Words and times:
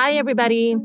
Hi, 0.00 0.12
everybody. 0.12 0.76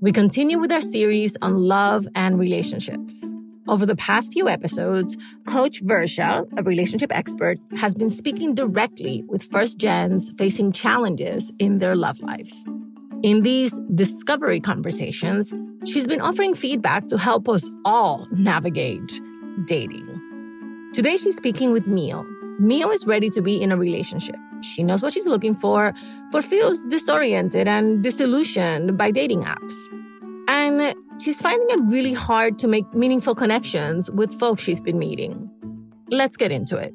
We 0.00 0.12
continue 0.12 0.58
with 0.58 0.72
our 0.72 0.80
series 0.80 1.36
on 1.42 1.56
love 1.56 2.08
and 2.14 2.38
relationships. 2.38 3.30
Over 3.68 3.86
the 3.86 3.96
past 3.96 4.32
few 4.32 4.48
episodes, 4.48 5.16
Coach 5.46 5.84
Varsha, 5.84 6.44
a 6.58 6.62
relationship 6.62 7.14
expert, 7.14 7.58
has 7.76 7.94
been 7.94 8.10
speaking 8.10 8.54
directly 8.54 9.22
with 9.28 9.44
first 9.44 9.78
gens 9.78 10.32
facing 10.38 10.72
challenges 10.72 11.52
in 11.58 11.78
their 11.78 11.94
love 11.94 12.18
lives. 12.20 12.64
In 13.22 13.42
these 13.42 13.78
discovery 13.94 14.60
conversations, 14.60 15.52
she's 15.84 16.06
been 16.06 16.20
offering 16.20 16.54
feedback 16.54 17.06
to 17.08 17.18
help 17.18 17.48
us 17.48 17.70
all 17.84 18.26
navigate 18.32 19.20
dating. 19.66 20.08
Today, 20.94 21.16
she's 21.16 21.36
speaking 21.36 21.72
with 21.72 21.86
Mio. 21.86 22.24
Mio 22.58 22.90
is 22.90 23.06
ready 23.06 23.30
to 23.30 23.40
be 23.40 23.60
in 23.60 23.70
a 23.70 23.76
relationship. 23.76 24.34
She 24.62 24.82
knows 24.82 25.00
what 25.00 25.12
she's 25.12 25.26
looking 25.26 25.54
for, 25.54 25.94
but 26.32 26.44
feels 26.44 26.82
disoriented 26.84 27.68
and 27.68 28.02
disillusioned 28.02 28.98
by 28.98 29.12
dating 29.12 29.42
apps. 29.42 29.74
And 30.48 30.94
she's 31.20 31.40
finding 31.40 31.68
it 31.70 31.80
really 31.92 32.14
hard 32.14 32.58
to 32.58 32.68
make 32.68 32.92
meaningful 32.92 33.36
connections 33.36 34.10
with 34.10 34.32
folks 34.32 34.62
she's 34.62 34.82
been 34.82 34.98
meeting. 34.98 35.48
Let's 36.10 36.36
get 36.36 36.50
into 36.50 36.76
it. 36.76 36.94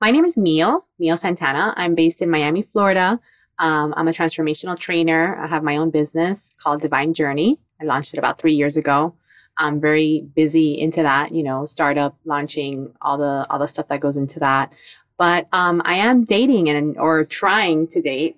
My 0.00 0.12
name 0.12 0.24
is 0.24 0.36
Mio, 0.36 0.84
Mio 1.00 1.16
Santana. 1.16 1.74
I'm 1.76 1.96
based 1.96 2.22
in 2.22 2.30
Miami, 2.30 2.62
Florida. 2.62 3.18
Um, 3.58 3.92
I'm 3.96 4.06
a 4.06 4.12
transformational 4.12 4.78
trainer. 4.78 5.36
I 5.42 5.48
have 5.48 5.64
my 5.64 5.78
own 5.78 5.90
business 5.90 6.54
called 6.62 6.82
Divine 6.82 7.12
Journey. 7.12 7.58
I 7.80 7.86
launched 7.86 8.14
it 8.14 8.18
about 8.18 8.38
three 8.38 8.52
years 8.52 8.76
ago. 8.76 9.16
I'm 9.58 9.80
very 9.80 10.26
busy 10.34 10.78
into 10.78 11.02
that, 11.02 11.32
you 11.32 11.42
know, 11.42 11.64
startup 11.64 12.16
launching 12.24 12.92
all 13.00 13.18
the 13.18 13.46
all 13.50 13.58
the 13.58 13.66
stuff 13.66 13.88
that 13.88 14.00
goes 14.00 14.16
into 14.16 14.40
that. 14.40 14.72
But 15.18 15.48
um, 15.52 15.80
I 15.84 15.94
am 15.94 16.24
dating 16.24 16.68
and 16.68 16.98
or 16.98 17.24
trying 17.24 17.88
to 17.88 18.02
date 18.02 18.36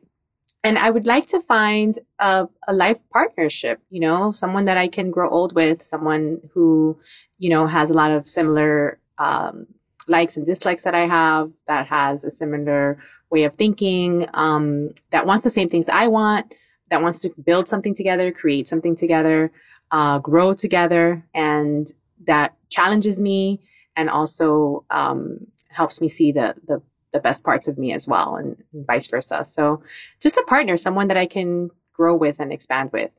and 0.65 0.79
I 0.79 0.91
would 0.91 1.07
like 1.07 1.27
to 1.27 1.41
find 1.41 1.99
a, 2.19 2.49
a 2.67 2.73
life 2.73 2.99
partnership, 3.11 3.81
you 3.91 4.01
know, 4.01 4.33
someone 4.33 4.65
that 4.65 4.77
I 4.77 4.89
can 4.89 5.11
grow 5.11 5.31
old 5.31 5.55
with, 5.55 5.81
someone 5.81 6.41
who, 6.53 6.99
you 7.39 7.49
know, 7.49 7.67
has 7.67 7.91
a 7.91 7.95
lot 7.95 8.11
of 8.11 8.27
similar 8.27 8.99
um, 9.19 9.67
likes 10.09 10.37
and 10.37 10.45
dislikes 10.45 10.85
that 10.85 10.95
I 10.95 11.07
have, 11.07 11.53
that 11.69 11.87
has 11.87 12.25
a 12.25 12.31
similar 12.31 12.99
way 13.31 13.45
of 13.45 13.55
thinking, 13.55 14.27
um, 14.35 14.91
that 15.11 15.27
wants 15.27 15.45
the 15.45 15.51
same 15.51 15.69
things 15.69 15.89
I 15.89 16.09
want, 16.09 16.53
that 16.91 17.03
wants 17.03 17.21
to 17.21 17.31
build 17.45 17.69
something 17.69 17.95
together, 17.95 18.33
create 18.33 18.67
something 18.67 18.97
together, 18.97 19.53
uh, 19.91 20.19
grow 20.19 20.55
together, 20.55 21.25
and 21.35 21.87
that 22.27 22.55
challenges 22.69 23.21
me 23.21 23.61
and 23.97 24.09
also 24.09 24.85
um, 24.91 25.47
helps 25.71 26.01
me 26.01 26.09
see 26.09 26.33
the 26.33 26.55
the 26.67 26.83
the 27.13 27.21
best 27.21 27.45
parts 27.45 27.69
of 27.69 27.79
me 27.79 27.93
as 27.93 28.07
well 28.07 28.37
and, 28.37 28.63
and 28.73 28.87
vice 28.87 29.07
versa. 29.07 29.45
So 29.45 29.83
just 30.21 30.37
a 30.37 30.45
partner, 30.47 30.77
someone 30.77 31.09
that 31.09 31.17
I 31.17 31.27
can 31.27 31.71
grow 31.93 32.15
with 32.15 32.39
and 32.39 32.53
expand 32.53 32.91
with. 32.93 33.11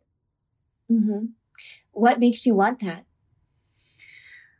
Mm-hmm. 0.91 1.25
What 1.91 2.19
makes 2.19 2.45
you 2.45 2.55
want 2.55 2.79
that? 2.81 3.05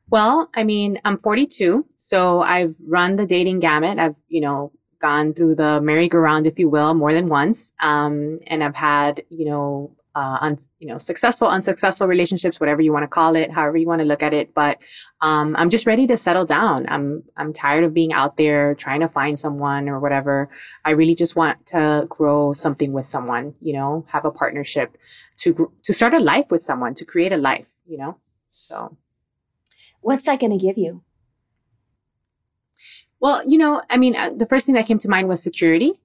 Well, 0.09 0.49
I 0.55 0.63
mean, 0.63 0.97
I'm 1.05 1.19
42, 1.19 1.85
so 1.95 2.41
I've 2.41 2.75
run 2.87 3.15
the 3.15 3.27
dating 3.27 3.59
gamut. 3.59 3.99
I've, 3.99 4.15
you 4.27 4.41
know, 4.41 4.71
gone 4.99 5.33
through 5.33 5.55
the 5.55 5.79
merry-go-round, 5.79 6.47
if 6.47 6.57
you 6.57 6.67
will, 6.67 6.93
more 6.95 7.13
than 7.13 7.29
once. 7.29 7.71
Um, 7.79 8.39
and 8.47 8.63
I've 8.63 8.75
had, 8.75 9.23
you 9.29 9.45
know, 9.45 9.95
uh, 10.15 10.37
un, 10.41 10.57
you 10.79 10.87
know, 10.87 10.97
successful, 10.97 11.47
unsuccessful 11.47 12.07
relationships, 12.07 12.59
whatever 12.59 12.81
you 12.81 12.91
want 12.91 13.03
to 13.03 13.07
call 13.07 13.35
it, 13.35 13.51
however 13.51 13.77
you 13.77 13.87
want 13.87 13.99
to 13.99 14.05
look 14.05 14.23
at 14.23 14.33
it. 14.33 14.53
But 14.53 14.79
um, 15.21 15.55
I'm 15.57 15.69
just 15.69 15.85
ready 15.85 16.07
to 16.07 16.17
settle 16.17 16.45
down. 16.45 16.85
I'm 16.89 17.23
I'm 17.37 17.53
tired 17.53 17.83
of 17.83 17.93
being 17.93 18.13
out 18.13 18.37
there 18.37 18.75
trying 18.75 19.01
to 19.01 19.07
find 19.07 19.37
someone 19.37 19.87
or 19.89 19.99
whatever. 19.99 20.49
I 20.85 20.91
really 20.91 21.15
just 21.15 21.35
want 21.35 21.65
to 21.67 22.05
grow 22.09 22.53
something 22.53 22.93
with 22.93 23.05
someone. 23.05 23.53
You 23.61 23.73
know, 23.73 24.05
have 24.09 24.25
a 24.25 24.31
partnership 24.31 24.97
to 25.39 25.71
to 25.83 25.93
start 25.93 26.13
a 26.13 26.19
life 26.19 26.51
with 26.51 26.61
someone, 26.61 26.93
to 26.95 27.05
create 27.05 27.33
a 27.33 27.37
life. 27.37 27.71
You 27.87 27.97
know, 27.97 28.17
so 28.49 28.97
what's 30.01 30.25
that 30.25 30.39
going 30.39 30.57
to 30.57 30.65
give 30.65 30.77
you? 30.77 31.03
Well, 33.19 33.41
you 33.45 33.57
know, 33.57 33.81
I 33.89 33.97
mean, 33.97 34.15
uh, 34.15 34.31
the 34.35 34.45
first 34.45 34.65
thing 34.65 34.75
that 34.75 34.87
came 34.87 34.97
to 34.99 35.09
mind 35.09 35.27
was 35.27 35.43
security. 35.43 35.99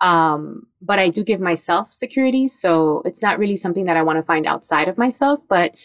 Um, 0.00 0.66
but 0.82 0.98
I 0.98 1.08
do 1.08 1.24
give 1.24 1.40
myself 1.40 1.92
security. 1.92 2.48
So 2.48 3.02
it's 3.04 3.22
not 3.22 3.38
really 3.38 3.56
something 3.56 3.86
that 3.86 3.96
I 3.96 4.02
want 4.02 4.18
to 4.18 4.22
find 4.22 4.46
outside 4.46 4.88
of 4.88 4.98
myself, 4.98 5.40
but 5.48 5.76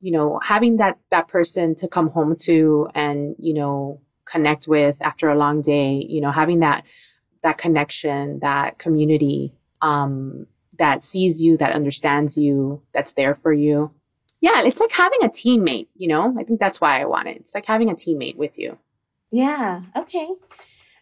you 0.00 0.12
know, 0.12 0.38
having 0.42 0.76
that, 0.76 0.98
that 1.10 1.26
person 1.26 1.74
to 1.76 1.88
come 1.88 2.10
home 2.10 2.36
to 2.36 2.88
and, 2.94 3.34
you 3.38 3.54
know, 3.54 4.00
connect 4.26 4.68
with 4.68 5.00
after 5.00 5.30
a 5.30 5.36
long 5.36 5.62
day, 5.62 6.04
you 6.08 6.20
know, 6.20 6.30
having 6.30 6.60
that, 6.60 6.84
that 7.42 7.58
connection, 7.58 8.38
that 8.40 8.78
community, 8.78 9.54
um, 9.80 10.46
that 10.78 11.02
sees 11.02 11.42
you, 11.42 11.56
that 11.56 11.72
understands 11.72 12.36
you, 12.36 12.82
that's 12.92 13.14
there 13.14 13.34
for 13.34 13.52
you. 13.52 13.90
Yeah, 14.40 14.62
it's 14.64 14.80
like 14.80 14.92
having 14.92 15.22
a 15.22 15.28
teammate, 15.28 15.88
you 15.96 16.08
know? 16.08 16.34
I 16.38 16.44
think 16.44 16.60
that's 16.60 16.80
why 16.80 17.00
I 17.00 17.06
want 17.06 17.28
it. 17.28 17.38
It's 17.38 17.54
like 17.54 17.64
having 17.64 17.88
a 17.88 17.94
teammate 17.94 18.36
with 18.36 18.58
you. 18.58 18.78
Yeah. 19.32 19.82
Okay. 19.96 20.28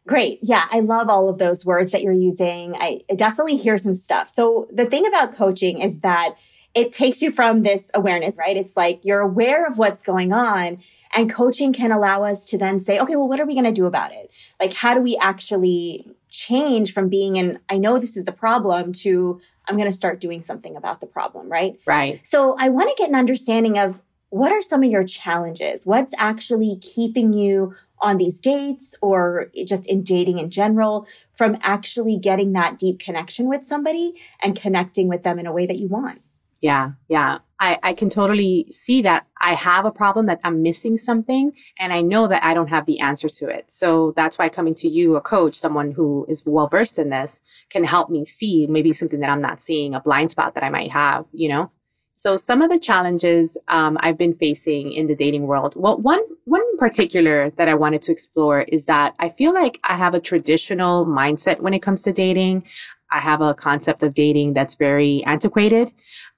Great. 0.07 0.39
Yeah, 0.43 0.67
I 0.71 0.81
love 0.81 1.09
all 1.09 1.29
of 1.29 1.39
those 1.39 1.65
words 1.65 1.93
that 1.93 2.03
you're 2.03 2.13
using. 2.13 2.75
I, 2.77 3.01
definitely 3.17 3.57
hear 3.57 3.79
some 3.79 3.95
stuff. 3.95 4.29
So 4.29 4.67
the 4.71 4.85
thing 4.85 5.07
about 5.07 5.35
coaching 5.35 5.81
is 5.81 6.01
that 6.01 6.35
it 6.75 6.93
takes 6.93 7.23
you 7.23 7.31
from 7.31 7.63
this 7.63 7.89
awareness, 7.95 8.37
right? 8.39 8.57
It's 8.57 8.77
like 8.77 9.05
you're 9.05 9.21
aware 9.21 9.67
of 9.67 9.79
what's 9.79 10.03
going 10.03 10.33
on 10.33 10.79
and 11.17 11.33
coaching 11.33 11.73
can 11.73 11.93
allow 11.93 12.25
us 12.25 12.45
to 12.47 12.59
then 12.59 12.81
say, 12.81 12.99
okay, 12.99 13.17
well, 13.17 13.29
what 13.29 13.41
are 13.41 13.47
we 13.47 13.55
going 13.55 13.65
to 13.65 13.73
do 13.73 13.87
about 13.87 14.13
it? 14.13 14.31
Like, 14.61 14.75
how 14.75 14.93
do 14.93 15.01
we 15.01 15.17
actually 15.23 16.05
change 16.31 16.93
from 16.93 17.09
being 17.09 17.37
in, 17.37 17.61
I 17.71 17.79
know 17.79 17.99
this 17.99 18.17
is 18.17 18.25
the 18.25 18.33
problem 18.33 18.93
to 18.93 19.41
I'm 19.67 19.77
going 19.77 19.91
to 19.91 19.97
start 19.97 20.21
doing 20.21 20.43
something 20.43 20.77
about 20.77 21.01
the 21.01 21.07
problem, 21.07 21.49
right? 21.49 21.79
Right. 21.87 22.21
So 22.27 22.55
I 22.59 22.69
want 22.69 22.91
to 22.91 22.95
get 23.01 23.09
an 23.09 23.15
understanding 23.15 23.79
of 23.79 24.03
what 24.35 24.51
are 24.51 24.63
some 24.63 24.83
of 24.83 24.91
your 24.91 25.05
challenges? 25.05 25.87
What's 25.87 26.13
actually 26.19 26.77
keeping 26.81 27.33
you 27.33 27.73
on 28.01 28.19
these 28.19 28.41
dates 28.41 28.97
or 29.01 29.53
just 29.65 29.87
in 29.87 30.03
dating 30.03 30.41
in 30.41 30.51
general 30.51 31.07
from 31.33 31.57
actually 31.63 32.19
getting 32.19 32.53
that 32.55 32.77
deep 32.77 32.99
connection 32.99 33.49
with 33.49 33.65
somebody 33.65 34.15
and 34.43 34.61
connecting 34.61 35.07
with 35.07 35.23
them 35.23 35.39
in 35.39 35.47
a 35.47 35.53
way 35.53 35.67
that 35.67 35.77
you 35.77 35.87
want? 35.87 36.21
Yeah, 36.61 36.93
yeah. 37.09 37.39
I, 37.61 37.79
I 37.85 37.93
can 37.93 38.11
totally 38.11 38.67
see 38.73 39.03
that 39.03 39.25
I 39.41 39.55
have 39.55 39.85
a 39.85 39.93
problem 39.93 40.27
that 40.27 40.41
I'm 40.43 40.63
missing 40.63 40.97
something 40.97 41.53
and 41.79 41.93
I 41.93 42.01
know 42.01 42.27
that 42.27 42.43
I 42.43 42.55
don't 42.55 42.71
have 42.71 42.87
the 42.87 42.99
answer 42.99 43.29
to 43.29 43.47
it. 43.47 43.71
So 43.71 44.15
that's 44.17 44.37
why 44.37 44.49
coming 44.49 44.75
to 44.77 44.89
you, 44.89 45.15
a 45.15 45.21
coach, 45.21 45.55
someone 45.55 45.93
who 45.93 46.27
is 46.29 46.43
well 46.45 46.67
versed 46.67 46.99
in 46.99 47.11
this 47.11 47.41
can 47.71 47.85
help 47.85 48.11
me 48.11 48.25
see 48.25 48.67
maybe 48.67 48.93
something 48.93 49.21
that 49.21 49.31
I'm 49.31 49.43
not 49.43 49.61
seeing, 49.61 49.95
a 49.95 50.01
blind 50.01 50.33
spot 50.33 50.55
that 50.55 50.65
I 50.65 50.71
might 50.71 50.91
have, 50.91 51.27
you 51.33 51.49
know? 51.49 51.69
So 52.17 52.37
some 52.37 52.63
of 52.63 52.71
the 52.71 52.79
challenges 52.79 53.59
um, 53.67 53.99
I've 54.01 54.17
been 54.17 54.33
facing 54.33 54.93
in 54.93 55.09
the 55.09 55.17
dating 55.17 55.49
world. 55.49 55.75
Well, 55.77 55.99
one 55.99 56.23
one 56.47 56.61
in 56.61 56.77
particular 56.79 57.51
that 57.51 57.69
I 57.69 57.75
wanted 57.75 58.03
to 58.03 58.13
explore 58.13 58.61
is 58.63 58.87
that 58.87 59.15
I 59.19 59.29
feel 59.29 59.53
like 59.53 59.81
I 59.83 59.97
have 59.97 60.15
a 60.15 60.21
traditional 60.21 61.07
mindset 61.07 61.61
when 61.61 61.75
it 61.75 61.81
comes 61.81 62.03
to 62.03 62.13
dating. 62.13 62.65
I 63.11 63.19
have 63.19 63.41
a 63.41 63.53
concept 63.53 64.05
of 64.05 64.15
dating 64.15 64.55
that's 64.55 64.75
very 64.77 65.25
antiquated, 65.25 65.93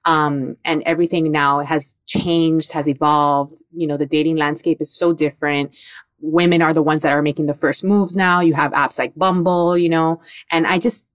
um, 0.05 0.57
and 0.65 0.81
everything 0.85 1.31
now 1.31 1.59
has 1.59 1.95
changed, 2.07 2.71
has 2.71 2.89
evolved. 2.89 3.53
You 3.71 3.85
know, 3.85 3.97
the 3.97 4.05
dating 4.07 4.37
landscape 4.37 4.81
is 4.81 4.91
so 4.91 5.13
different. 5.13 5.77
Women 6.19 6.63
are 6.63 6.73
the 6.73 6.81
ones 6.81 7.03
that 7.03 7.13
are 7.13 7.21
making 7.21 7.45
the 7.45 7.53
first 7.53 7.83
moves 7.83 8.15
now. 8.15 8.39
You 8.41 8.55
have 8.55 8.71
apps 8.71 8.97
like 8.97 9.13
Bumble, 9.15 9.77
you 9.77 9.89
know, 9.89 10.21
and 10.49 10.65
I 10.65 10.79
just 10.79 11.05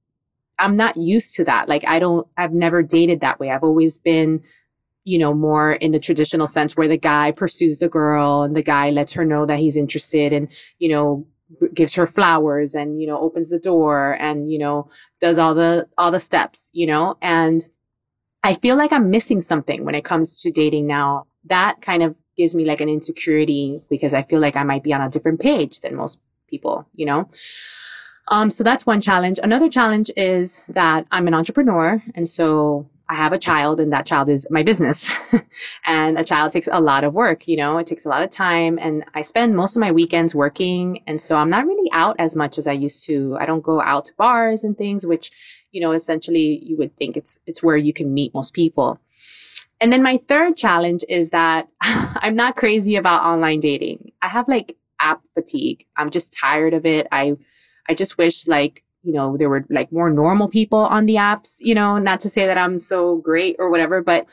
I'm 0.59 0.77
not 0.77 0.97
used 0.97 1.35
to 1.37 1.45
that. 1.45 1.69
Like 1.69 1.87
I 1.87 1.99
don't, 1.99 2.27
I've 2.37 2.53
never 2.53 2.83
dated 2.83 3.21
that 3.21 3.41
way. 3.41 3.51
I've 3.51 3.65
always 3.65 3.99
been, 3.99 4.43
you 5.05 5.19
know, 5.19 5.35
more 5.35 5.73
in 5.73 5.91
the 5.91 5.99
traditional 5.99 6.47
sense 6.47 6.77
where 6.77 6.89
the 6.89 6.97
guy 6.97 7.33
pursues 7.33 7.79
the 7.79 7.89
girl 7.89 8.43
and 8.43 8.55
the 8.55 8.63
guy 8.63 8.91
lets 8.91 9.13
her 9.13 9.25
know 9.25 9.47
that 9.47 9.59
he's 9.59 9.77
interested 9.77 10.33
and, 10.33 10.53
you 10.78 10.89
know, 10.89 11.27
gives 11.75 11.95
her 11.95 12.07
flowers 12.07 12.75
and, 12.75 13.01
you 13.01 13.07
know, 13.07 13.19
opens 13.19 13.51
the 13.51 13.59
door 13.59 14.16
and, 14.21 14.51
you 14.51 14.59
know, 14.59 14.89
does 15.21 15.39
all 15.39 15.54
the, 15.54 15.89
all 15.99 16.10
the 16.10 16.21
steps, 16.21 16.71
you 16.72 16.87
know, 16.87 17.16
and 17.21 17.69
I 18.45 18.55
feel 18.55 18.77
like 18.77 18.93
I'm 18.93 19.10
missing 19.10 19.41
something 19.41 19.84
when 19.84 19.95
it 19.95 20.05
comes 20.05 20.41
to 20.43 20.51
dating 20.51 20.87
now. 20.87 21.27
That 21.45 21.81
kind 21.81 22.03
of 22.03 22.16
gives 22.37 22.55
me 22.55 22.65
like 22.65 22.81
an 22.81 22.89
insecurity 22.89 23.83
because 23.91 24.15
I 24.15 24.22
feel 24.22 24.41
like 24.41 24.57
I 24.57 24.63
might 24.63 24.83
be 24.83 24.95
on 24.95 25.01
a 25.01 25.10
different 25.10 25.41
page 25.41 25.81
than 25.81 25.97
most 25.97 26.21
people, 26.48 26.87
you 26.95 27.07
know? 27.07 27.28
Um, 28.28 28.51
so 28.51 28.65
that's 28.65 28.86
one 28.86 29.01
challenge. 29.01 29.39
Another 29.42 29.69
challenge 29.69 30.10
is 30.16 30.63
that 30.69 31.07
I'm 31.10 31.27
an 31.27 31.34
entrepreneur. 31.34 32.03
And 32.15 32.28
so 32.28 32.89
I 33.09 33.15
have 33.15 33.33
a 33.33 33.39
child 33.39 33.78
and 33.80 33.92
that 33.92 34.07
child 34.07 34.28
is 34.28 34.47
my 34.48 34.63
business. 34.63 35.13
and 35.86 36.19
a 36.19 36.24
child 36.24 36.53
takes 36.53 36.69
a 36.71 36.80
lot 36.80 37.04
of 37.04 37.13
work, 37.13 37.47
you 37.47 37.57
know, 37.57 37.77
it 37.77 37.86
takes 37.86 38.07
a 38.07 38.09
lot 38.09 38.22
of 38.22 38.30
time 38.30 38.78
and 38.80 39.04
I 39.13 39.22
spend 39.22 39.54
most 39.54 39.77
of 39.77 39.80
my 39.80 39.92
weekends 39.92 40.34
working. 40.34 41.03
And 41.07 41.21
so 41.21 41.36
I'm 41.36 41.51
not 41.51 41.66
really 41.66 41.91
out 41.92 42.16
as 42.19 42.34
much 42.34 42.57
as 42.57 42.66
I 42.66 42.72
used 42.72 43.04
to. 43.07 43.36
I 43.39 43.45
don't 43.45 43.60
go 43.60 43.83
out 43.83 44.07
to 44.07 44.15
bars 44.16 44.65
and 44.65 44.78
things, 44.78 45.04
which, 45.04 45.30
you 45.72 45.80
know, 45.83 45.92
essentially 45.92 46.60
you 46.65 46.77
would 46.78 46.97
think 46.97 47.16
it's, 47.16 47.39
it's 47.47 47.63
where 47.63 47.77
you 47.77 47.92
can 47.92 48.15
meet 48.15 48.33
most 48.33 48.54
people. 48.54 48.98
And 49.80 49.92
then 49.92 50.03
my 50.03 50.16
third 50.16 50.57
challenge 50.57 51.04
is 51.09 51.30
that 51.30 51.69
I'm 51.83 52.36
not 52.36 52.57
crazy 52.57 52.97
about 52.97 53.24
online 53.24 53.60
dating. 53.60 54.13
I 54.22 54.28
have 54.28 54.48
like 54.48 54.77
app 55.01 55.27
fatigue. 55.34 55.84
I'm 55.97 56.10
just 56.10 56.33
tired 56.33 56.72
of 56.72 56.86
it. 56.86 57.09
I, 57.13 57.36
I 57.89 57.95
just 57.95 58.19
wish 58.19 58.47
like, 58.47 58.83
you 59.03 59.13
know, 59.13 59.37
there 59.37 59.49
were 59.49 59.65
like 59.71 59.93
more 59.93 60.11
normal 60.11 60.49
people 60.49 60.79
on 60.79 61.07
the 61.07 61.17
apps, 61.17 61.57
you 61.61 61.75
know, 61.75 61.99
not 61.99 62.21
to 62.21 62.29
say 62.29 62.47
that 62.47 62.59
I'm 62.59 62.79
so 62.79 63.17
great 63.17 63.57
or 63.59 63.71
whatever, 63.71 64.03
but 64.03 64.27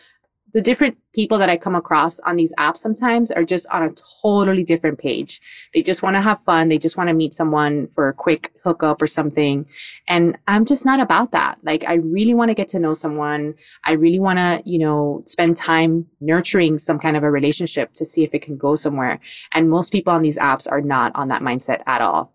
the 0.54 0.62
different 0.62 0.98
people 1.14 1.38
that 1.38 1.50
I 1.50 1.58
come 1.58 1.76
across 1.76 2.20
on 2.22 2.36
these 2.36 2.54
apps 2.58 2.78
sometimes 2.78 3.32
are 3.32 3.44
just 3.44 3.68
on 3.68 3.84
a 3.84 3.94
totally 4.22 4.64
different 4.64 4.98
page. 4.98 5.42
They 5.74 5.82
just 5.82 6.02
want 6.02 6.16
to 6.16 6.22
have 6.22 6.40
fun. 6.42 6.70
They 6.70 6.78
just 6.78 6.98
want 6.98 7.10
to 7.10 7.14
meet 7.14 7.34
someone 7.34 7.88
for 7.88 8.08
a 8.08 8.14
quick 8.14 8.52
hookup 8.64 9.02
or 9.02 9.08
something. 9.08 9.66
And 10.08 10.38
I'm 10.48 10.66
just 10.66 10.86
not 10.86 11.00
about 11.00 11.32
that. 11.32 11.60
Like, 11.64 11.84
I 11.88 11.96
really 11.96 12.34
want 12.34 12.50
to 12.50 12.56
get 12.56 12.70
to 12.70 12.80
know 12.80 12.94
someone. 12.94 13.56
I 13.84 13.94
really 13.94 14.20
want 14.20 14.40
to, 14.40 14.62
you 14.66 14.80
know, 14.80 15.24
spend 15.26 15.58
time 15.58 16.08
nurturing 16.20 16.78
some 16.78 17.00
kind 17.00 17.18
of 17.18 17.24
a 17.24 17.32
relationship 17.32 17.94
to 17.96 18.06
see 18.06 18.24
if 18.24 18.34
it 18.34 18.42
can 18.42 18.58
go 18.58 18.76
somewhere. 18.76 19.20
And 19.54 19.70
most 19.70 19.92
people 19.92 20.14
on 20.14 20.22
these 20.22 20.38
apps 20.38 20.72
are 20.72 20.82
not 20.82 21.12
on 21.16 21.28
that 21.28 21.42
mindset 21.42 21.84
at 21.86 22.02
all. 22.02 22.34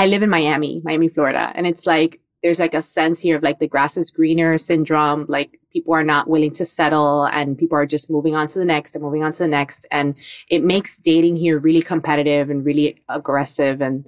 I 0.00 0.06
live 0.06 0.22
in 0.22 0.30
Miami, 0.30 0.80
Miami, 0.82 1.08
Florida, 1.08 1.52
and 1.54 1.66
it's 1.66 1.86
like 1.86 2.22
there's 2.42 2.58
like 2.58 2.72
a 2.72 2.80
sense 2.80 3.20
here 3.20 3.36
of 3.36 3.42
like 3.42 3.58
the 3.58 3.68
grass 3.68 3.98
is 3.98 4.10
greener 4.10 4.56
syndrome. 4.56 5.26
Like 5.28 5.60
people 5.70 5.92
are 5.92 6.02
not 6.02 6.26
willing 6.26 6.54
to 6.54 6.64
settle 6.64 7.26
and 7.26 7.58
people 7.58 7.76
are 7.76 7.84
just 7.84 8.08
moving 8.08 8.34
on 8.34 8.46
to 8.46 8.58
the 8.58 8.64
next 8.64 8.94
and 8.94 9.04
moving 9.04 9.22
on 9.22 9.32
to 9.32 9.42
the 9.42 9.48
next. 9.48 9.86
And 9.90 10.14
it 10.48 10.64
makes 10.64 10.96
dating 10.96 11.36
here 11.36 11.58
really 11.58 11.82
competitive 11.82 12.48
and 12.48 12.64
really 12.64 13.02
aggressive. 13.10 13.82
And, 13.82 14.06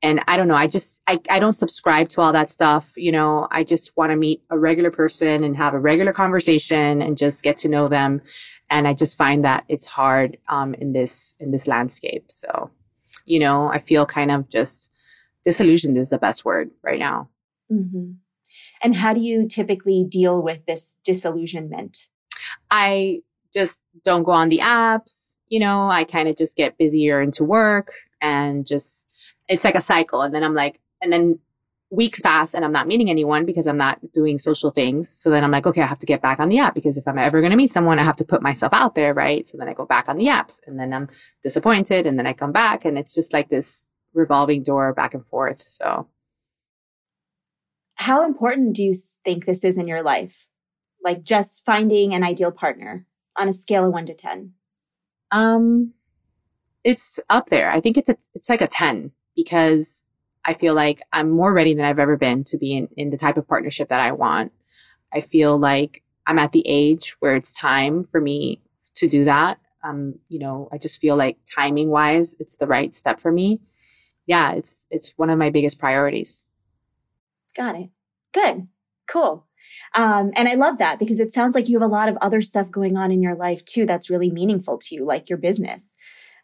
and 0.00 0.22
I 0.28 0.36
don't 0.36 0.46
know. 0.46 0.54
I 0.54 0.68
just, 0.68 1.02
I, 1.08 1.18
I 1.28 1.40
don't 1.40 1.54
subscribe 1.54 2.08
to 2.10 2.20
all 2.20 2.32
that 2.32 2.48
stuff. 2.48 2.92
You 2.96 3.10
know, 3.10 3.48
I 3.50 3.64
just 3.64 3.96
want 3.96 4.10
to 4.12 4.16
meet 4.16 4.44
a 4.50 4.56
regular 4.56 4.92
person 4.92 5.42
and 5.42 5.56
have 5.56 5.74
a 5.74 5.80
regular 5.80 6.12
conversation 6.12 7.02
and 7.02 7.18
just 7.18 7.42
get 7.42 7.56
to 7.56 7.68
know 7.68 7.88
them. 7.88 8.22
And 8.70 8.86
I 8.86 8.94
just 8.94 9.18
find 9.18 9.44
that 9.44 9.64
it's 9.66 9.86
hard, 9.86 10.38
um, 10.46 10.74
in 10.74 10.92
this, 10.92 11.34
in 11.40 11.50
this 11.50 11.66
landscape. 11.66 12.30
So, 12.30 12.70
you 13.26 13.40
know, 13.40 13.66
I 13.66 13.80
feel 13.80 14.06
kind 14.06 14.30
of 14.30 14.48
just 14.48 14.90
disillusioned 15.44 15.96
is 15.96 16.10
the 16.10 16.18
best 16.18 16.44
word 16.44 16.70
right 16.82 16.98
now. 16.98 17.28
Mm-hmm. 17.70 18.12
And 18.82 18.94
how 18.94 19.12
do 19.12 19.20
you 19.20 19.46
typically 19.48 20.04
deal 20.04 20.42
with 20.42 20.66
this 20.66 20.96
disillusionment? 21.04 22.06
I 22.70 23.20
just 23.52 23.82
don't 24.04 24.24
go 24.24 24.32
on 24.32 24.48
the 24.48 24.58
apps. 24.58 25.36
You 25.48 25.60
know, 25.60 25.88
I 25.88 26.04
kind 26.04 26.28
of 26.28 26.36
just 26.36 26.56
get 26.56 26.78
busier 26.78 27.20
into 27.20 27.44
work 27.44 27.92
and 28.20 28.66
just, 28.66 29.14
it's 29.48 29.64
like 29.64 29.74
a 29.74 29.80
cycle. 29.80 30.22
And 30.22 30.34
then 30.34 30.42
I'm 30.42 30.54
like, 30.54 30.80
and 31.00 31.12
then 31.12 31.38
weeks 31.90 32.20
pass 32.22 32.54
and 32.54 32.64
I'm 32.64 32.72
not 32.72 32.86
meeting 32.86 33.10
anyone 33.10 33.44
because 33.44 33.66
I'm 33.66 33.76
not 33.76 34.00
doing 34.12 34.38
social 34.38 34.70
things. 34.70 35.10
So 35.10 35.28
then 35.28 35.44
I'm 35.44 35.50
like, 35.50 35.66
okay, 35.66 35.82
I 35.82 35.86
have 35.86 35.98
to 35.98 36.06
get 36.06 36.22
back 36.22 36.40
on 36.40 36.48
the 36.48 36.58
app 36.58 36.74
because 36.74 36.96
if 36.96 37.06
I'm 37.06 37.18
ever 37.18 37.40
going 37.40 37.50
to 37.50 37.56
meet 37.56 37.70
someone, 37.70 37.98
I 37.98 38.02
have 38.02 38.16
to 38.16 38.24
put 38.24 38.42
myself 38.42 38.72
out 38.72 38.94
there, 38.94 39.12
right? 39.12 39.46
So 39.46 39.58
then 39.58 39.68
I 39.68 39.74
go 39.74 39.84
back 39.84 40.08
on 40.08 40.16
the 40.16 40.26
apps 40.26 40.60
and 40.66 40.80
then 40.80 40.94
I'm 40.94 41.08
disappointed 41.42 42.06
and 42.06 42.18
then 42.18 42.26
I 42.26 42.32
come 42.32 42.50
back 42.50 42.86
and 42.86 42.98
it's 42.98 43.14
just 43.14 43.34
like 43.34 43.50
this 43.50 43.82
revolving 44.14 44.62
door 44.62 44.92
back 44.92 45.14
and 45.14 45.24
forth. 45.24 45.62
So 45.62 46.08
how 47.94 48.24
important 48.24 48.74
do 48.74 48.82
you 48.82 48.94
think 49.24 49.44
this 49.44 49.64
is 49.64 49.76
in 49.76 49.86
your 49.86 50.02
life? 50.02 50.46
Like 51.04 51.22
just 51.22 51.64
finding 51.64 52.14
an 52.14 52.24
ideal 52.24 52.50
partner 52.50 53.06
on 53.36 53.48
a 53.48 53.52
scale 53.52 53.86
of 53.86 53.92
one 53.92 54.06
to 54.06 54.14
10? 54.14 54.52
Um, 55.30 55.92
it's 56.84 57.20
up 57.30 57.48
there. 57.48 57.70
I 57.70 57.80
think 57.80 57.96
it's 57.96 58.08
a, 58.08 58.16
it's 58.34 58.48
like 58.48 58.60
a 58.60 58.66
10 58.66 59.12
because 59.36 60.04
I 60.44 60.54
feel 60.54 60.74
like 60.74 61.00
I'm 61.12 61.30
more 61.30 61.52
ready 61.52 61.74
than 61.74 61.84
I've 61.84 61.98
ever 61.98 62.16
been 62.16 62.44
to 62.44 62.58
be 62.58 62.76
in, 62.76 62.88
in 62.96 63.10
the 63.10 63.16
type 63.16 63.36
of 63.36 63.46
partnership 63.46 63.88
that 63.88 64.00
I 64.00 64.12
want. 64.12 64.52
I 65.12 65.20
feel 65.20 65.56
like 65.56 66.02
I'm 66.26 66.38
at 66.38 66.52
the 66.52 66.64
age 66.66 67.16
where 67.20 67.36
it's 67.36 67.54
time 67.54 68.04
for 68.04 68.20
me 68.20 68.60
to 68.94 69.06
do 69.06 69.24
that. 69.24 69.58
Um, 69.84 70.18
you 70.28 70.38
know, 70.38 70.68
I 70.72 70.78
just 70.78 71.00
feel 71.00 71.16
like 71.16 71.38
timing 71.44 71.88
wise, 71.88 72.36
it's 72.38 72.56
the 72.56 72.66
right 72.66 72.94
step 72.94 73.20
for 73.20 73.32
me. 73.32 73.60
Yeah, 74.26 74.52
it's, 74.52 74.86
it's 74.90 75.14
one 75.16 75.30
of 75.30 75.38
my 75.38 75.50
biggest 75.50 75.78
priorities. 75.78 76.44
Got 77.56 77.76
it. 77.76 77.90
Good. 78.32 78.68
Cool. 79.06 79.46
Um, 79.94 80.30
and 80.36 80.48
I 80.48 80.54
love 80.54 80.78
that 80.78 80.98
because 80.98 81.20
it 81.20 81.32
sounds 81.32 81.54
like 81.54 81.68
you 81.68 81.78
have 81.78 81.88
a 81.88 81.92
lot 81.92 82.08
of 82.08 82.16
other 82.20 82.40
stuff 82.40 82.70
going 82.70 82.96
on 82.96 83.10
in 83.10 83.22
your 83.22 83.34
life 83.34 83.64
too 83.64 83.86
that's 83.86 84.10
really 84.10 84.30
meaningful 84.30 84.78
to 84.78 84.94
you, 84.94 85.04
like 85.04 85.28
your 85.28 85.38
business. 85.38 85.90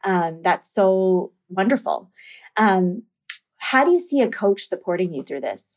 Um, 0.04 0.42
that's 0.42 0.72
so 0.72 1.32
wonderful. 1.48 2.10
Um, 2.56 3.04
how 3.58 3.84
do 3.84 3.90
you 3.90 4.00
see 4.00 4.20
a 4.20 4.28
coach 4.28 4.62
supporting 4.62 5.12
you 5.12 5.22
through 5.22 5.40
this? 5.40 5.76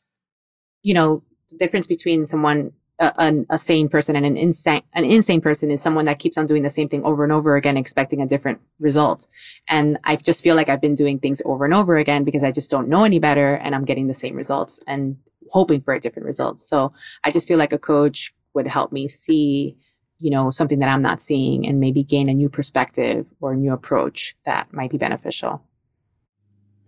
You 0.82 0.94
know, 0.94 1.22
the 1.50 1.56
difference 1.58 1.86
between 1.86 2.26
someone 2.26 2.72
a, 2.98 3.44
a, 3.50 3.58
sane 3.58 3.88
person 3.88 4.16
and 4.16 4.26
an 4.26 4.36
insane 4.36 4.82
an 4.94 5.04
insane 5.04 5.40
person 5.40 5.70
is 5.70 5.80
someone 5.80 6.04
that 6.04 6.18
keeps 6.18 6.36
on 6.38 6.46
doing 6.46 6.62
the 6.62 6.70
same 6.70 6.88
thing 6.88 7.04
over 7.04 7.24
and 7.24 7.32
over 7.32 7.56
again 7.56 7.76
expecting 7.76 8.20
a 8.20 8.26
different 8.26 8.60
result. 8.78 9.26
And 9.68 9.98
i 10.04 10.16
just 10.16 10.42
feel 10.42 10.56
like 10.56 10.68
i've 10.68 10.80
been 10.80 10.94
doing 10.94 11.18
things 11.18 11.42
over 11.44 11.64
and 11.64 11.74
over 11.74 11.96
again 11.96 12.24
because 12.24 12.44
i 12.44 12.52
just 12.52 12.70
don't 12.70 12.88
know 12.88 13.04
any 13.04 13.18
better 13.18 13.54
and 13.54 13.74
i'm 13.74 13.84
getting 13.84 14.06
the 14.06 14.14
same 14.14 14.36
results 14.36 14.78
and 14.86 15.16
hoping 15.50 15.80
for 15.80 15.94
a 15.94 16.00
different 16.00 16.26
result. 16.26 16.60
So 16.60 16.92
i 17.24 17.30
just 17.30 17.48
feel 17.48 17.58
like 17.58 17.72
a 17.72 17.78
coach 17.78 18.34
would 18.54 18.66
help 18.66 18.92
me 18.92 19.08
see 19.08 19.76
you 20.18 20.30
know 20.30 20.50
something 20.50 20.78
that 20.78 20.88
i'm 20.88 21.02
not 21.02 21.20
seeing 21.20 21.66
and 21.66 21.80
maybe 21.80 22.04
gain 22.04 22.28
a 22.28 22.34
new 22.34 22.48
perspective 22.48 23.32
or 23.40 23.52
a 23.52 23.56
new 23.56 23.72
approach 23.72 24.36
that 24.44 24.72
might 24.72 24.90
be 24.90 24.98
beneficial. 24.98 25.62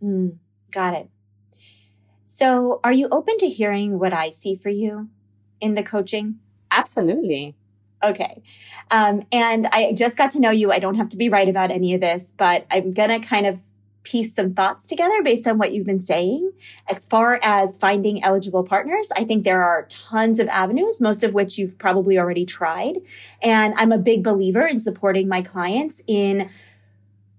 Mm, 0.02 0.36
got 0.70 0.94
it. 0.94 1.08
So 2.26 2.80
are 2.84 2.92
you 2.92 3.08
open 3.10 3.38
to 3.38 3.48
hearing 3.48 3.98
what 3.98 4.12
i 4.12 4.30
see 4.30 4.54
for 4.54 4.68
you 4.68 5.08
in 5.64 5.74
the 5.74 5.82
coaching? 5.82 6.38
Absolutely. 6.70 7.54
Okay. 8.02 8.42
Um, 8.90 9.22
and 9.32 9.66
I 9.72 9.92
just 9.92 10.16
got 10.16 10.30
to 10.32 10.40
know 10.40 10.50
you. 10.50 10.70
I 10.70 10.78
don't 10.78 10.96
have 10.96 11.08
to 11.10 11.16
be 11.16 11.28
right 11.28 11.48
about 11.48 11.70
any 11.70 11.94
of 11.94 12.00
this, 12.00 12.34
but 12.36 12.66
I'm 12.70 12.92
going 12.92 13.08
to 13.08 13.26
kind 13.26 13.46
of 13.46 13.62
piece 14.02 14.34
some 14.34 14.52
thoughts 14.52 14.86
together 14.86 15.22
based 15.22 15.48
on 15.48 15.56
what 15.56 15.72
you've 15.72 15.86
been 15.86 15.98
saying. 15.98 16.52
As 16.90 17.06
far 17.06 17.40
as 17.42 17.78
finding 17.78 18.22
eligible 18.22 18.62
partners, 18.62 19.10
I 19.16 19.24
think 19.24 19.44
there 19.44 19.62
are 19.62 19.86
tons 19.88 20.38
of 20.38 20.48
avenues, 20.48 21.00
most 21.00 21.24
of 21.24 21.32
which 21.32 21.56
you've 21.56 21.78
probably 21.78 22.18
already 22.18 22.44
tried. 22.44 22.98
And 23.42 23.72
I'm 23.78 23.92
a 23.92 23.98
big 23.98 24.22
believer 24.22 24.66
in 24.66 24.78
supporting 24.78 25.26
my 25.26 25.40
clients 25.40 26.02
in 26.06 26.50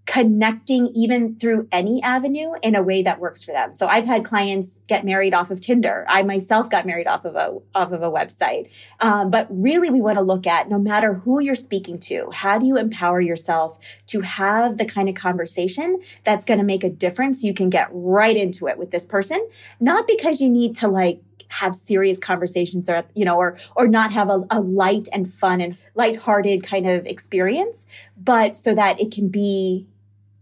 connecting 0.06 0.88
even 0.94 1.36
through 1.36 1.68
any 1.72 2.02
avenue 2.04 2.54
in 2.62 2.76
a 2.76 2.84
way 2.84 3.02
that 3.02 3.20
works 3.20 3.44
for 3.44 3.52
them. 3.52 3.74
So 3.74 3.88
I've 3.88 4.06
had 4.06 4.24
clients 4.24 4.80
get 4.88 5.04
married 5.04 5.34
off 5.34 5.50
of 5.50 5.62
Tinder. 5.62 6.06
I 6.08 6.22
myself 6.22 6.70
got 6.70 6.86
married 6.86 7.08
off 7.08 7.26
of 7.26 7.36
a 7.36 7.58
off 7.74 7.92
of 7.92 8.04
a 8.04 8.12
website. 8.12 8.70
Um, 9.00 9.32
but 9.32 9.48
really, 9.50 9.90
we 9.90 10.02
want 10.02 10.18
to 10.18 10.24
look 10.24 10.46
at 10.46 10.70
no 10.70 10.78
matter 10.78 11.16
who 11.16 11.40
you're 11.40 11.56
speaking 11.56 12.00
to, 12.02 12.30
how 12.32 12.60
do 12.60 12.68
you 12.68 12.78
empower 12.78 13.20
yourself 13.20 13.80
to 14.08 14.22
have 14.22 14.78
the 14.78 14.86
kind 14.86 15.10
of 15.10 15.16
conversation 15.16 16.00
that's 16.24 16.46
going 16.46 16.60
to 16.60 16.66
make 16.66 16.84
a 16.84 16.90
difference? 16.90 17.44
You 17.44 17.54
can 17.54 17.70
get 17.70 17.90
right 17.92 18.38
into 18.38 18.68
it 18.68 18.78
with 18.78 18.92
this 18.92 19.06
person, 19.06 19.46
not 19.80 20.06
because 20.08 20.40
you 20.40 20.50
need 20.50 20.76
to 20.76 20.88
like 20.88 21.22
have 21.50 21.76
serious 21.76 22.20
conversations 22.20 22.90
or 22.90 23.04
you 23.16 23.26
know 23.26 23.38
or 23.38 23.58
or 23.76 23.88
not 23.88 24.12
have 24.12 24.30
a, 24.30 24.40
a 24.50 24.60
light 24.60 25.08
and 25.14 25.32
fun 25.32 25.62
and 25.62 25.78
lighthearted 25.94 26.64
kind 26.64 26.88
of 26.88 27.06
experience 27.06 27.86
but 28.18 28.58
so 28.58 28.74
that 28.74 29.00
it 29.00 29.12
can 29.12 29.28
be 29.28 29.86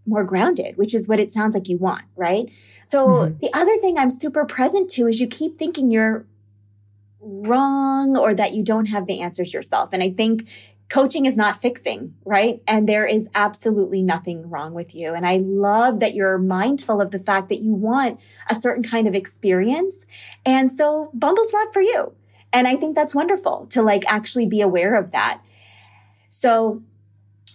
more 0.05 0.24
grounded, 0.24 0.77
which 0.77 0.93
is 0.93 1.07
what 1.07 1.19
it 1.19 1.31
sounds 1.31 1.55
like 1.55 1.69
you 1.69 1.77
want, 1.77 2.03
right? 2.15 2.50
So 2.83 3.07
mm-hmm. 3.07 3.38
the 3.39 3.50
other 3.53 3.77
thing 3.77 3.98
I'm 3.98 4.10
super 4.10 4.45
present 4.45 4.89
to 4.91 5.07
is 5.07 5.22
you 5.22 5.27
keep 5.27 5.57
thinking 5.57 5.91
you're 5.91 6.25
wrong 7.19 8.17
or 8.17 8.33
that 8.33 8.53
you 8.53 8.63
don't 8.63 8.88
have 8.88 9.07
the 9.07 9.22
answers 9.22 9.53
yourself. 9.53 9.89
And 9.93 10.03
I 10.03 10.10
think 10.10 10.50
coaching 10.89 11.25
is 11.25 11.38
not 11.38 11.57
fixing, 11.57 12.13
right? 12.25 12.62
And 12.67 12.88
there 12.88 13.05
is 13.05 13.29
absolutely 13.33 14.03
nothing 14.03 14.50
wrong 14.50 14.74
with 14.74 14.93
you. 14.93 15.13
And 15.13 15.25
I 15.25 15.38
love 15.38 16.01
that 16.01 16.13
you're 16.13 16.38
mindful 16.38 17.01
of 17.01 17.12
the 17.12 17.19
fact 17.19 17.50
that 17.50 17.62
you 17.62 17.74
want 17.74 18.19
a 18.50 18.55
certain 18.55 18.83
kind 18.83 19.07
of 19.07 19.15
experience. 19.15 20.05
And 20.45 20.72
so 20.72 21.10
Bumble's 21.13 21.53
not 21.53 21.74
for 21.74 21.81
you. 21.81 22.13
And 22.51 22.67
I 22.67 22.75
think 22.75 22.93
that's 22.93 23.15
wonderful 23.15 23.65
to 23.67 23.81
like 23.81 24.03
actually 24.05 24.45
be 24.45 24.62
aware 24.62 24.95
of 24.95 25.12
that. 25.12 25.41
So 26.29 26.83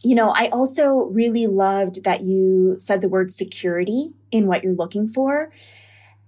you 0.02 0.14
know, 0.14 0.30
I 0.30 0.48
also 0.48 1.10
really 1.12 1.46
loved 1.46 2.04
that 2.04 2.22
you 2.22 2.76
said 2.78 3.00
the 3.00 3.08
word 3.08 3.32
security 3.32 4.12
in 4.30 4.46
what 4.46 4.62
you're 4.62 4.74
looking 4.74 5.08
for. 5.08 5.50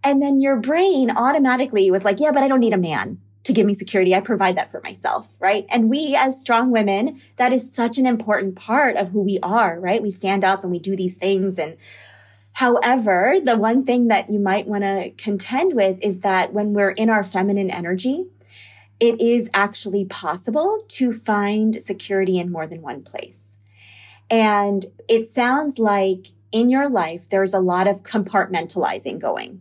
And 0.02 0.20
then 0.20 0.40
your 0.40 0.56
brain 0.56 1.10
automatically 1.10 1.90
was 1.90 2.04
like, 2.04 2.20
yeah, 2.20 2.32
but 2.32 2.42
I 2.42 2.48
don't 2.48 2.60
need 2.60 2.72
a 2.72 2.78
man 2.78 3.18
to 3.44 3.52
give 3.52 3.66
me 3.66 3.74
security. 3.74 4.14
I 4.14 4.20
provide 4.20 4.56
that 4.56 4.70
for 4.70 4.80
myself, 4.82 5.32
right? 5.38 5.64
And 5.72 5.88
we 5.88 6.14
as 6.18 6.40
strong 6.40 6.70
women, 6.70 7.20
that 7.36 7.52
is 7.52 7.72
such 7.72 7.98
an 7.98 8.06
important 8.06 8.56
part 8.56 8.96
of 8.96 9.08
who 9.08 9.22
we 9.22 9.38
are, 9.42 9.78
right? 9.80 10.02
We 10.02 10.10
stand 10.10 10.44
up 10.44 10.62
and 10.62 10.70
we 10.70 10.78
do 10.78 10.96
these 10.96 11.16
things. 11.16 11.58
And 11.58 11.76
however, 12.52 13.36
the 13.42 13.56
one 13.56 13.84
thing 13.84 14.08
that 14.08 14.30
you 14.30 14.40
might 14.40 14.66
want 14.66 14.84
to 14.84 15.10
contend 15.16 15.74
with 15.74 15.98
is 16.02 16.20
that 16.20 16.52
when 16.52 16.72
we're 16.72 16.90
in 16.90 17.08
our 17.08 17.22
feminine 17.22 17.70
energy, 17.70 18.26
it 18.98 19.20
is 19.20 19.48
actually 19.54 20.04
possible 20.04 20.82
to 20.88 21.12
find 21.12 21.76
security 21.76 22.38
in 22.38 22.52
more 22.52 22.66
than 22.66 22.82
one 22.82 23.02
place. 23.02 23.49
And 24.30 24.84
it 25.08 25.26
sounds 25.26 25.78
like 25.78 26.28
in 26.52 26.68
your 26.68 26.88
life, 26.88 27.28
there's 27.28 27.54
a 27.54 27.60
lot 27.60 27.88
of 27.88 28.02
compartmentalizing 28.02 29.18
going. 29.18 29.60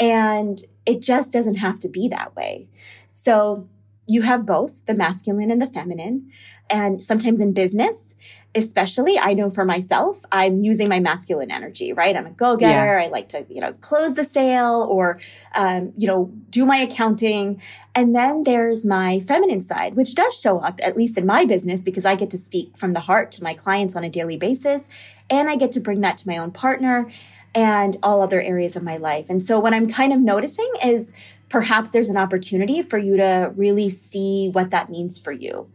And 0.00 0.60
it 0.84 1.00
just 1.02 1.32
doesn't 1.32 1.56
have 1.56 1.80
to 1.80 1.88
be 1.88 2.08
that 2.08 2.34
way. 2.36 2.68
So 3.12 3.68
you 4.08 4.22
have 4.22 4.46
both 4.46 4.84
the 4.86 4.94
masculine 4.94 5.50
and 5.50 5.60
the 5.60 5.66
feminine. 5.66 6.30
And 6.70 7.02
sometimes 7.02 7.40
in 7.40 7.52
business, 7.52 8.14
especially 8.56 9.18
I 9.18 9.34
know 9.34 9.50
for 9.50 9.64
myself, 9.64 10.24
I'm 10.32 10.58
using 10.60 10.88
my 10.88 10.98
masculine 10.98 11.50
energy, 11.50 11.92
right? 11.92 12.16
I'm 12.16 12.26
a 12.26 12.30
go-getter. 12.30 12.98
Yeah. 12.98 13.04
I 13.04 13.08
like 13.08 13.28
to, 13.28 13.46
you 13.48 13.60
know, 13.60 13.74
close 13.74 14.14
the 14.14 14.24
sale 14.24 14.86
or, 14.88 15.20
um, 15.54 15.92
you 15.96 16.06
know, 16.06 16.32
do 16.50 16.64
my 16.64 16.78
accounting. 16.78 17.60
And 17.94 18.16
then 18.16 18.42
there's 18.44 18.84
my 18.84 19.20
feminine 19.20 19.60
side, 19.60 19.94
which 19.94 20.14
does 20.14 20.38
show 20.38 20.58
up, 20.58 20.80
at 20.82 20.96
least 20.96 21.18
in 21.18 21.26
my 21.26 21.44
business, 21.44 21.82
because 21.82 22.04
I 22.06 22.14
get 22.14 22.30
to 22.30 22.38
speak 22.38 22.76
from 22.76 22.94
the 22.94 23.00
heart 23.00 23.30
to 23.32 23.42
my 23.42 23.54
clients 23.54 23.94
on 23.94 24.02
a 24.02 24.10
daily 24.10 24.36
basis. 24.36 24.84
And 25.28 25.50
I 25.50 25.56
get 25.56 25.72
to 25.72 25.80
bring 25.80 26.00
that 26.00 26.16
to 26.18 26.28
my 26.28 26.38
own 26.38 26.50
partner 26.50 27.10
and 27.54 27.96
all 28.02 28.22
other 28.22 28.40
areas 28.40 28.76
of 28.76 28.82
my 28.82 28.96
life. 28.96 29.26
And 29.28 29.42
so 29.42 29.60
what 29.60 29.74
I'm 29.74 29.88
kind 29.88 30.12
of 30.12 30.20
noticing 30.20 30.70
is 30.84 31.12
perhaps 31.48 31.90
there's 31.90 32.08
an 32.08 32.16
opportunity 32.16 32.82
for 32.82 32.98
you 32.98 33.16
to 33.16 33.52
really 33.54 33.88
see 33.88 34.48
what 34.50 34.70
that 34.70 34.90
means 34.90 35.18
for 35.18 35.32
you. 35.32 35.70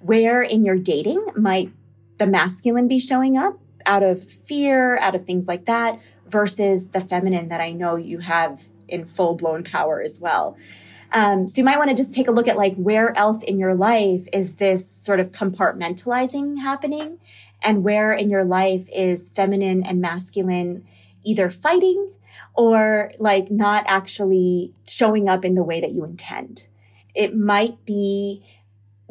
Where 0.00 0.42
in 0.42 0.64
your 0.64 0.76
dating 0.76 1.24
might 1.34 1.72
the 2.18 2.26
masculine 2.26 2.88
be 2.88 2.98
showing 2.98 3.36
up 3.36 3.58
out 3.84 4.02
of 4.02 4.24
fear, 4.30 4.98
out 4.98 5.14
of 5.14 5.24
things 5.24 5.46
like 5.46 5.66
that, 5.66 6.00
versus 6.26 6.88
the 6.88 7.00
feminine 7.00 7.48
that 7.48 7.60
I 7.60 7.72
know 7.72 7.96
you 7.96 8.18
have 8.18 8.68
in 8.88 9.04
full 9.04 9.34
blown 9.34 9.62
power 9.62 10.00
as 10.00 10.20
well. 10.20 10.56
Um, 11.12 11.46
so 11.46 11.58
you 11.58 11.64
might 11.64 11.78
want 11.78 11.90
to 11.90 11.96
just 11.96 12.12
take 12.12 12.28
a 12.28 12.32
look 12.32 12.48
at 12.48 12.56
like 12.56 12.74
where 12.76 13.16
else 13.16 13.42
in 13.42 13.58
your 13.58 13.74
life 13.74 14.26
is 14.32 14.54
this 14.54 14.90
sort 14.90 15.20
of 15.20 15.30
compartmentalizing 15.30 16.58
happening 16.58 17.18
and 17.62 17.84
where 17.84 18.12
in 18.12 18.28
your 18.28 18.44
life 18.44 18.88
is 18.92 19.28
feminine 19.30 19.84
and 19.84 20.00
masculine 20.00 20.84
either 21.24 21.48
fighting 21.48 22.12
or 22.54 23.12
like 23.18 23.50
not 23.50 23.84
actually 23.86 24.72
showing 24.86 25.28
up 25.28 25.44
in 25.44 25.54
the 25.54 25.62
way 25.62 25.80
that 25.80 25.92
you 25.92 26.04
intend. 26.04 26.66
It 27.14 27.36
might 27.36 27.84
be 27.84 28.42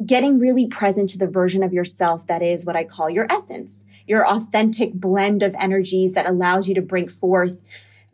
getting 0.04 0.38
really 0.38 0.66
present 0.66 1.08
to 1.10 1.18
the 1.18 1.26
version 1.26 1.62
of 1.62 1.72
yourself 1.72 2.26
that 2.26 2.42
is 2.42 2.66
what 2.66 2.76
I 2.76 2.84
call 2.84 3.08
your 3.08 3.26
essence, 3.30 3.84
your 4.06 4.26
authentic 4.26 4.92
blend 4.92 5.42
of 5.42 5.54
energies 5.58 6.12
that 6.12 6.26
allows 6.26 6.68
you 6.68 6.74
to 6.74 6.82
bring 6.82 7.08
forth 7.08 7.56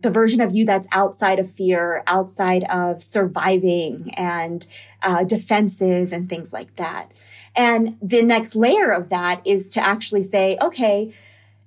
the 0.00 0.10
version 0.10 0.40
of 0.40 0.54
you 0.54 0.64
that's 0.64 0.88
outside 0.92 1.38
of 1.38 1.50
fear, 1.50 2.02
outside 2.06 2.64
of 2.64 3.02
surviving 3.02 4.10
and 4.16 4.66
uh, 5.02 5.24
defenses 5.24 6.12
and 6.12 6.28
things 6.28 6.52
like 6.52 6.74
that. 6.76 7.12
And 7.54 7.96
the 8.02 8.22
next 8.22 8.56
layer 8.56 8.90
of 8.90 9.10
that 9.10 9.46
is 9.46 9.68
to 9.70 9.80
actually 9.80 10.22
say, 10.22 10.56
okay, 10.60 11.12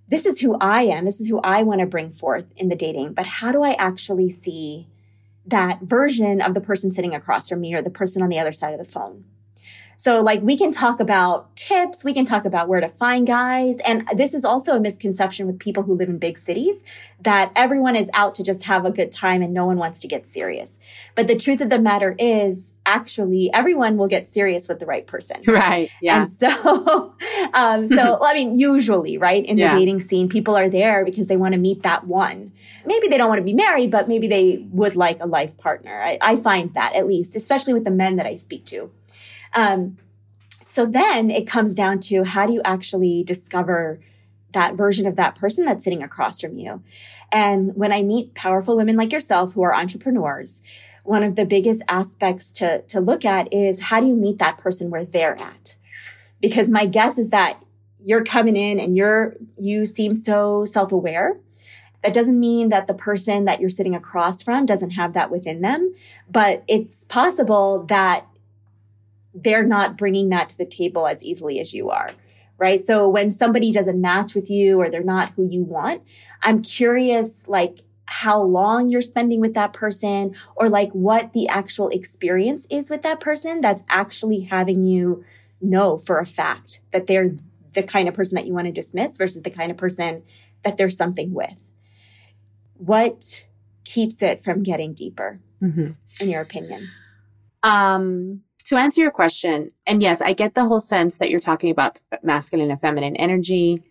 this 0.07 0.25
is 0.25 0.39
who 0.39 0.57
I 0.60 0.84
am. 0.84 1.05
This 1.05 1.22
is 1.22 1.27
who 1.27 1.39
I 1.39 1.63
want 1.63 1.79
to 1.79 1.86
bring 1.86 2.12
forth 2.12 2.45
in 2.55 2.69
the 2.69 2.75
dating. 2.75 3.13
But 3.13 3.25
how 3.25 3.51
do 3.51 3.63
I 3.63 3.74
actually 3.74 4.29
see 4.29 4.88
that 5.45 5.81
version 5.81 6.41
of 6.41 6.53
the 6.53 6.62
person 6.62 6.91
sitting 6.91 7.13
across 7.13 7.50
from 7.50 7.62
me 7.62 7.74
or 7.74 7.81
the 7.81 7.89
person 7.89 8.22
on 8.22 8.29
the 8.29 8.39
other 8.39 8.51
side 8.51 8.74
of 8.74 8.79
the 8.79 8.86
phone? 8.86 9.25
So 9.97 10.21
like 10.21 10.41
we 10.41 10.57
can 10.57 10.71
talk 10.71 10.99
about 10.99 11.55
tips, 11.55 12.03
we 12.03 12.13
can 12.13 12.25
talk 12.25 12.45
about 12.45 12.67
where 12.67 12.81
to 12.81 12.89
find 12.89 13.25
guys. 13.25 13.79
And 13.87 14.07
this 14.15 14.33
is 14.33 14.45
also 14.45 14.75
a 14.75 14.79
misconception 14.79 15.47
with 15.47 15.59
people 15.59 15.83
who 15.83 15.95
live 15.95 16.09
in 16.09 16.17
big 16.17 16.37
cities 16.37 16.83
that 17.21 17.51
everyone 17.55 17.95
is 17.95 18.09
out 18.13 18.35
to 18.35 18.43
just 18.43 18.63
have 18.63 18.85
a 18.85 18.91
good 18.91 19.11
time 19.11 19.41
and 19.41 19.53
no 19.53 19.65
one 19.65 19.77
wants 19.77 19.99
to 20.01 20.07
get 20.07 20.27
serious. 20.27 20.77
But 21.15 21.27
the 21.27 21.35
truth 21.35 21.61
of 21.61 21.69
the 21.69 21.79
matter 21.79 22.15
is 22.19 22.71
actually 22.85 23.49
everyone 23.53 23.97
will 23.97 24.07
get 24.07 24.27
serious 24.27 24.67
with 24.67 24.79
the 24.79 24.85
right 24.85 25.07
person. 25.07 25.37
Right. 25.55 25.89
Yeah. 26.01 26.23
And 26.23 26.29
so, 26.29 27.15
um, 27.53 27.87
so, 27.87 27.95
well, 28.19 28.25
I 28.25 28.33
mean, 28.33 28.59
usually, 28.59 29.17
right, 29.17 29.43
in 29.45 29.55
the 29.55 29.69
dating 29.69 30.01
scene, 30.01 30.27
people 30.27 30.55
are 30.55 30.67
there 30.67 31.05
because 31.05 31.29
they 31.29 31.37
want 31.37 31.53
to 31.53 31.59
meet 31.59 31.83
that 31.83 32.05
one. 32.05 32.51
Maybe 32.85 33.07
they 33.07 33.17
don't 33.17 33.29
want 33.29 33.39
to 33.39 33.43
be 33.43 33.53
married, 33.53 33.89
but 33.89 34.09
maybe 34.09 34.27
they 34.27 34.65
would 34.71 34.97
like 34.97 35.21
a 35.21 35.25
life 35.25 35.57
partner. 35.57 36.01
I, 36.03 36.17
I 36.21 36.35
find 36.35 36.73
that 36.73 36.93
at 36.93 37.07
least, 37.07 37.35
especially 37.37 37.73
with 37.73 37.85
the 37.85 37.91
men 37.91 38.17
that 38.17 38.25
I 38.25 38.35
speak 38.35 38.65
to. 38.65 38.91
Um, 39.55 39.97
so 40.62 40.85
then 40.85 41.29
it 41.29 41.47
comes 41.47 41.74
down 41.74 42.00
to 42.01 42.24
how 42.24 42.45
do 42.45 42.53
you 42.53 42.62
actually 42.65 43.24
discover 43.24 44.01
that 44.51 44.75
version 44.75 45.05
of 45.07 45.15
that 45.15 45.35
person 45.35 45.65
that's 45.65 45.83
sitting 45.83 46.03
across 46.03 46.41
from 46.41 46.57
you? 46.57 46.83
And 47.31 47.75
when 47.75 47.91
I 47.91 48.03
meet 48.03 48.35
powerful 48.35 48.77
women 48.77 48.95
like 48.95 49.12
yourself 49.12 49.53
who 49.53 49.63
are 49.63 49.74
entrepreneurs, 49.74 50.62
one 51.03 51.24
of 51.24 51.35
the 51.35 51.45
biggest 51.45 51.81
aspects 51.88 52.51
to, 52.53 52.81
to 52.83 53.00
look 53.00 53.25
at 53.25 53.53
is 53.53 53.79
how 53.79 54.00
do 54.00 54.07
you 54.07 54.15
meet 54.15 54.39
that 54.39 54.57
person 54.57 54.89
where 54.89 55.05
they're 55.05 55.39
at? 55.39 55.75
Because 56.41 56.69
my 56.69 56.85
guess 56.85 57.17
is 57.17 57.29
that 57.29 57.62
you're 58.00 58.24
coming 58.24 58.55
in 58.55 58.79
and 58.79 58.95
you're, 58.95 59.35
you 59.57 59.85
seem 59.85 60.15
so 60.15 60.65
self-aware. 60.65 61.39
That 62.03 62.13
doesn't 62.13 62.39
mean 62.39 62.69
that 62.69 62.88
the 62.88 62.93
person 62.93 63.45
that 63.45 63.59
you're 63.59 63.69
sitting 63.69 63.95
across 63.95 64.43
from 64.43 64.65
doesn't 64.65 64.91
have 64.91 65.13
that 65.13 65.31
within 65.31 65.62
them, 65.62 65.93
but 66.29 66.63
it's 66.67 67.03
possible 67.05 67.83
that 67.85 68.27
they're 69.35 69.65
not 69.65 69.97
bringing 69.97 70.29
that 70.29 70.49
to 70.49 70.57
the 70.57 70.65
table 70.65 71.07
as 71.07 71.23
easily 71.23 71.59
as 71.59 71.73
you 71.73 71.89
are. 71.89 72.11
Right. 72.57 72.81
So 72.81 73.09
when 73.09 73.31
somebody 73.31 73.71
doesn't 73.71 73.99
match 73.99 74.33
with 74.33 74.49
you 74.49 74.79
or 74.79 74.89
they're 74.89 75.03
not 75.03 75.33
who 75.35 75.45
you 75.49 75.63
want, 75.63 76.01
I'm 76.41 76.61
curious, 76.61 77.43
like, 77.47 77.81
how 78.07 78.41
long 78.41 78.87
you're 78.89 79.01
spending 79.01 79.41
with 79.41 79.55
that 79.55 79.73
person 79.73 80.35
or 80.55 80.69
like 80.69 80.91
what 80.91 81.33
the 81.33 81.47
actual 81.47 81.89
experience 81.89 82.67
is 82.69 82.89
with 82.89 83.01
that 83.01 83.19
person 83.19 83.61
that's 83.61 83.83
actually 83.89 84.41
having 84.41 84.83
you 84.83 85.25
know 85.59 85.97
for 85.97 86.19
a 86.19 86.25
fact 86.25 86.81
that 86.91 87.07
they're 87.07 87.31
the 87.73 87.83
kind 87.83 88.07
of 88.07 88.13
person 88.13 88.35
that 88.35 88.45
you 88.45 88.53
want 88.53 88.67
to 88.67 88.71
dismiss 88.71 89.17
versus 89.17 89.41
the 89.41 89.49
kind 89.49 89.71
of 89.71 89.77
person 89.77 90.23
that 90.63 90.77
there's 90.77 90.97
something 90.97 91.33
with. 91.33 91.71
What 92.75 93.45
keeps 93.83 94.21
it 94.21 94.43
from 94.43 94.63
getting 94.63 94.93
deeper, 94.93 95.39
mm-hmm. 95.61 95.91
in 96.19 96.29
your 96.29 96.41
opinion? 96.41 96.87
Um, 97.63 98.41
to 98.65 98.77
answer 98.77 99.01
your 99.01 99.12
question, 99.12 99.72
and 99.86 100.01
yes, 100.01 100.22
I 100.22 100.34
get 100.34 100.55
the 100.55 100.65
whole 100.65 100.79
sense 100.79 101.17
that 101.17 101.29
you're 101.29 101.39
talking 101.39 101.69
about 101.69 102.00
masculine 102.24 102.72
and 102.72 102.81
feminine 102.81 103.15
energy. 103.15 103.84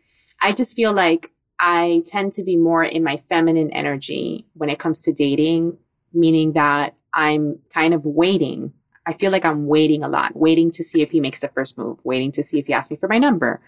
I 0.42 0.52
just 0.52 0.74
feel 0.74 0.92
like 0.92 1.30
I 1.60 2.02
tend 2.06 2.32
to 2.32 2.42
be 2.42 2.56
more 2.56 2.82
in 2.82 3.04
my 3.04 3.16
feminine 3.16 3.70
energy 3.70 4.46
when 4.54 4.68
it 4.68 4.78
comes 4.78 5.02
to 5.02 5.12
dating, 5.12 5.78
meaning 6.12 6.52
that 6.52 6.94
I'm 7.12 7.60
kind 7.72 7.94
of 7.94 8.04
waiting. 8.04 8.72
I 9.06 9.12
feel 9.12 9.30
like 9.30 9.44
I'm 9.44 9.66
waiting 9.66 10.02
a 10.02 10.08
lot, 10.08 10.34
waiting 10.34 10.70
to 10.72 10.82
see 10.82 11.02
if 11.02 11.10
he 11.10 11.20
makes 11.20 11.40
the 11.40 11.48
first 11.48 11.78
move, 11.78 12.04
waiting 12.04 12.32
to 12.32 12.42
see 12.42 12.58
if 12.58 12.66
he 12.66 12.72
asks 12.72 12.90
me 12.90 12.96
for 12.96 13.08
my 13.08 13.18
number, 13.18 13.60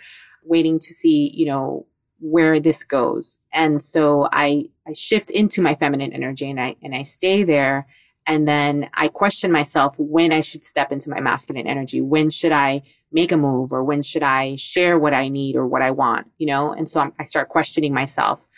waiting 0.42 0.78
to 0.78 0.92
see, 0.92 1.30
you 1.34 1.46
know, 1.46 1.86
where 2.18 2.58
this 2.58 2.82
goes. 2.82 3.38
And 3.52 3.80
so 3.80 4.28
I, 4.32 4.70
I 4.88 4.92
shift 4.92 5.30
into 5.30 5.60
my 5.62 5.74
feminine 5.74 6.12
energy 6.12 6.50
and 6.50 6.60
I, 6.60 6.76
and 6.82 6.94
I 6.94 7.02
stay 7.02 7.44
there 7.44 7.86
and 8.26 8.46
then 8.46 8.90
I 8.94 9.08
question 9.08 9.52
myself 9.52 9.94
when 9.98 10.32
I 10.32 10.40
should 10.40 10.64
step 10.64 10.90
into 10.90 11.08
my 11.10 11.20
masculine 11.20 11.66
energy. 11.66 12.00
When 12.00 12.28
should 12.28 12.50
I 12.50 12.82
make 13.12 13.30
a 13.30 13.36
move 13.36 13.72
or 13.72 13.84
when 13.84 14.02
should 14.02 14.24
I 14.24 14.56
share 14.56 14.98
what 14.98 15.14
I 15.14 15.28
need 15.28 15.54
or 15.54 15.66
what 15.66 15.82
I 15.82 15.92
want, 15.92 16.26
you 16.38 16.46
know? 16.46 16.72
And 16.72 16.88
so 16.88 17.00
I'm, 17.00 17.12
i 17.20 17.24
start 17.24 17.48
questioning 17.48 17.94
myself. 17.94 18.48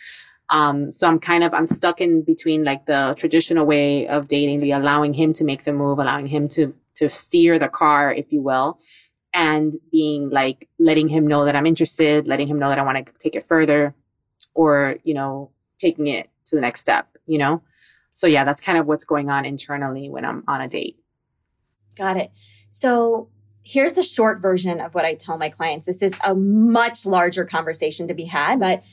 Um, 0.49 0.89
so 0.89 1.07
I'm 1.07 1.19
kind 1.19 1.43
of, 1.43 1.53
I'm 1.53 1.67
stuck 1.67 2.01
in 2.01 2.23
between 2.23 2.63
like 2.63 2.87
the 2.87 3.13
traditional 3.15 3.67
way 3.67 4.07
of 4.07 4.27
dating, 4.27 4.61
the 4.61 4.71
allowing 4.71 5.13
him 5.13 5.33
to 5.33 5.43
make 5.43 5.63
the 5.63 5.73
move, 5.73 5.99
allowing 5.99 6.25
him 6.25 6.47
to, 6.49 6.73
to 6.95 7.09
steer 7.11 7.59
the 7.59 7.69
car, 7.69 8.11
if 8.11 8.33
you 8.33 8.41
will, 8.41 8.79
and 9.35 9.77
being 9.91 10.31
like, 10.31 10.67
letting 10.79 11.07
him 11.07 11.27
know 11.27 11.45
that 11.45 11.55
I'm 11.55 11.67
interested, 11.67 12.27
letting 12.27 12.47
him 12.47 12.57
know 12.57 12.69
that 12.69 12.79
I 12.79 12.83
want 12.83 13.05
to 13.05 13.13
take 13.19 13.35
it 13.35 13.45
further 13.45 13.93
or, 14.55 14.97
you 15.03 15.13
know, 15.13 15.51
taking 15.77 16.07
it 16.07 16.27
to 16.45 16.55
the 16.55 16.61
next 16.61 16.79
step, 16.79 17.07
you 17.27 17.37
know? 17.37 17.61
So 18.19 18.27
yeah, 18.27 18.43
that's 18.43 18.59
kind 18.59 18.77
of 18.77 18.85
what's 18.85 19.05
going 19.05 19.29
on 19.29 19.45
internally 19.45 20.09
when 20.09 20.25
I'm 20.25 20.43
on 20.45 20.59
a 20.59 20.67
date. 20.67 20.99
Got 21.97 22.17
it. 22.17 22.33
So 22.69 23.29
here's 23.63 23.93
the 23.93 24.03
short 24.03 24.41
version 24.41 24.81
of 24.81 24.93
what 24.93 25.05
I 25.05 25.13
tell 25.13 25.37
my 25.37 25.47
clients. 25.47 25.85
This 25.85 26.01
is 26.01 26.13
a 26.25 26.35
much 26.35 27.05
larger 27.05 27.45
conversation 27.45 28.09
to 28.09 28.13
be 28.13 28.25
had, 28.25 28.59
but 28.59 28.83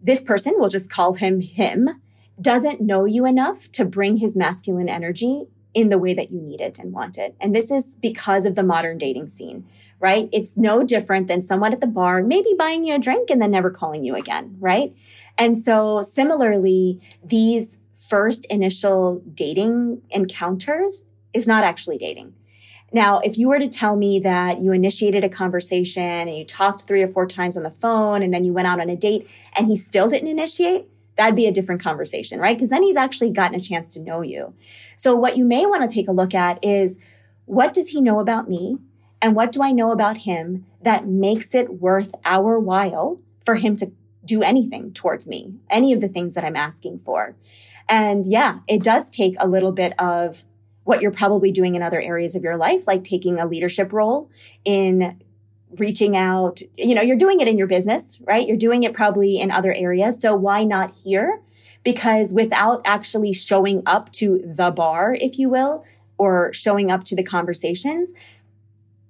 this 0.00 0.22
person, 0.22 0.54
we'll 0.56 0.68
just 0.68 0.88
call 0.88 1.14
him 1.14 1.40
him, 1.40 2.00
doesn't 2.40 2.80
know 2.80 3.06
you 3.06 3.26
enough 3.26 3.72
to 3.72 3.84
bring 3.84 4.18
his 4.18 4.36
masculine 4.36 4.88
energy 4.88 5.46
in 5.74 5.88
the 5.88 5.98
way 5.98 6.14
that 6.14 6.30
you 6.30 6.40
need 6.40 6.60
it 6.60 6.78
and 6.78 6.92
want 6.92 7.18
it. 7.18 7.34
And 7.40 7.56
this 7.56 7.72
is 7.72 7.96
because 8.00 8.44
of 8.44 8.54
the 8.54 8.62
modern 8.62 8.98
dating 8.98 9.26
scene, 9.26 9.66
right? 9.98 10.28
It's 10.32 10.56
no 10.56 10.84
different 10.84 11.26
than 11.26 11.42
someone 11.42 11.72
at 11.72 11.80
the 11.80 11.88
bar, 11.88 12.22
maybe 12.22 12.54
buying 12.56 12.84
you 12.84 12.94
a 12.94 13.00
drink 13.00 13.30
and 13.30 13.42
then 13.42 13.50
never 13.50 13.68
calling 13.68 14.04
you 14.04 14.14
again, 14.14 14.56
right? 14.60 14.94
And 15.36 15.58
so 15.58 16.02
similarly, 16.02 17.00
these 17.24 17.77
first 17.98 18.44
initial 18.46 19.22
dating 19.34 20.00
encounters 20.10 21.04
is 21.34 21.46
not 21.46 21.64
actually 21.64 21.98
dating. 21.98 22.34
Now, 22.92 23.18
if 23.18 23.36
you 23.36 23.48
were 23.48 23.58
to 23.58 23.68
tell 23.68 23.96
me 23.96 24.18
that 24.20 24.62
you 24.62 24.72
initiated 24.72 25.22
a 25.22 25.28
conversation 25.28 26.02
and 26.02 26.34
you 26.34 26.44
talked 26.44 26.82
three 26.82 27.02
or 27.02 27.08
four 27.08 27.26
times 27.26 27.56
on 27.56 27.62
the 27.62 27.70
phone 27.70 28.22
and 28.22 28.32
then 28.32 28.44
you 28.44 28.52
went 28.52 28.66
out 28.66 28.80
on 28.80 28.88
a 28.88 28.96
date 28.96 29.28
and 29.58 29.66
he 29.66 29.76
still 29.76 30.08
didn't 30.08 30.28
initiate, 30.28 30.86
that'd 31.16 31.36
be 31.36 31.46
a 31.46 31.52
different 31.52 31.82
conversation, 31.82 32.40
right? 32.40 32.56
Because 32.56 32.70
then 32.70 32.82
he's 32.82 32.96
actually 32.96 33.30
gotten 33.30 33.58
a 33.58 33.60
chance 33.60 33.92
to 33.92 34.00
know 34.00 34.22
you. 34.22 34.54
So 34.96 35.14
what 35.14 35.36
you 35.36 35.44
may 35.44 35.66
want 35.66 35.88
to 35.88 35.94
take 35.94 36.08
a 36.08 36.12
look 36.12 36.34
at 36.34 36.64
is 36.64 36.98
what 37.44 37.74
does 37.74 37.88
he 37.88 38.00
know 38.00 38.20
about 38.20 38.48
me? 38.48 38.78
And 39.20 39.34
what 39.34 39.52
do 39.52 39.62
I 39.62 39.72
know 39.72 39.90
about 39.90 40.18
him 40.18 40.64
that 40.82 41.06
makes 41.06 41.54
it 41.54 41.80
worth 41.80 42.14
our 42.24 42.58
while 42.58 43.20
for 43.44 43.56
him 43.56 43.76
to 43.76 43.90
do 44.28 44.42
anything 44.42 44.92
towards 44.92 45.26
me, 45.26 45.54
any 45.70 45.92
of 45.92 46.00
the 46.00 46.08
things 46.08 46.34
that 46.34 46.44
I'm 46.44 46.56
asking 46.56 47.00
for? 47.00 47.34
And 47.88 48.26
yeah, 48.26 48.60
it 48.68 48.82
does 48.82 49.10
take 49.10 49.34
a 49.40 49.48
little 49.48 49.72
bit 49.72 49.98
of 49.98 50.44
what 50.84 51.02
you're 51.02 51.10
probably 51.10 51.50
doing 51.50 51.74
in 51.74 51.82
other 51.82 52.00
areas 52.00 52.36
of 52.36 52.42
your 52.42 52.56
life, 52.56 52.86
like 52.86 53.02
taking 53.02 53.40
a 53.40 53.46
leadership 53.46 53.92
role 53.92 54.30
in 54.64 55.20
reaching 55.78 56.16
out. 56.16 56.60
You 56.76 56.94
know, 56.94 57.02
you're 57.02 57.16
doing 57.16 57.40
it 57.40 57.48
in 57.48 57.58
your 57.58 57.66
business, 57.66 58.20
right? 58.22 58.46
You're 58.46 58.56
doing 58.56 58.82
it 58.84 58.94
probably 58.94 59.40
in 59.40 59.50
other 59.50 59.72
areas. 59.72 60.20
So 60.20 60.34
why 60.34 60.64
not 60.64 60.94
here? 61.04 61.40
Because 61.82 62.34
without 62.34 62.82
actually 62.84 63.32
showing 63.32 63.82
up 63.86 64.12
to 64.12 64.42
the 64.44 64.70
bar, 64.70 65.16
if 65.18 65.38
you 65.38 65.48
will, 65.48 65.84
or 66.18 66.52
showing 66.52 66.90
up 66.90 67.04
to 67.04 67.16
the 67.16 67.22
conversations, 67.22 68.12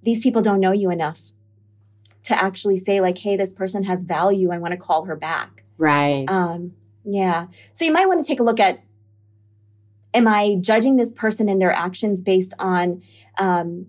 these 0.03 0.21
people 0.21 0.43
don't 0.43 0.61
know 0.61 0.73
you 0.73 0.91
enough 0.91 1.33
to 2.25 2.35
actually 2.35 2.79
say 2.79 3.01
like, 3.01 3.19
Hey, 3.19 3.37
this 3.37 3.53
person 3.53 3.85
has 3.85 4.05
value. 4.05 4.51
I 4.51 4.59
want 4.59 4.73
to 4.73 4.79
call 4.79 5.05
her 5.05 5.17
back. 5.17 5.65
Right. 5.77 6.27
Um, 6.29 6.73
yeah. 7.05 7.47
So 7.73 7.85
you 7.85 7.93
might 7.93 8.07
want 8.07 8.23
to 8.23 8.27
take 8.27 8.41
a 8.41 8.43
look 8.43 8.61
at 8.61 8.83
am 10.15 10.27
I 10.27 10.57
judging 10.61 10.97
this 10.97 11.13
person 11.13 11.49
and 11.49 11.61
their 11.61 11.73
actions 11.73 12.23
based 12.23 12.55
on 12.59 13.03
um, 13.39 13.87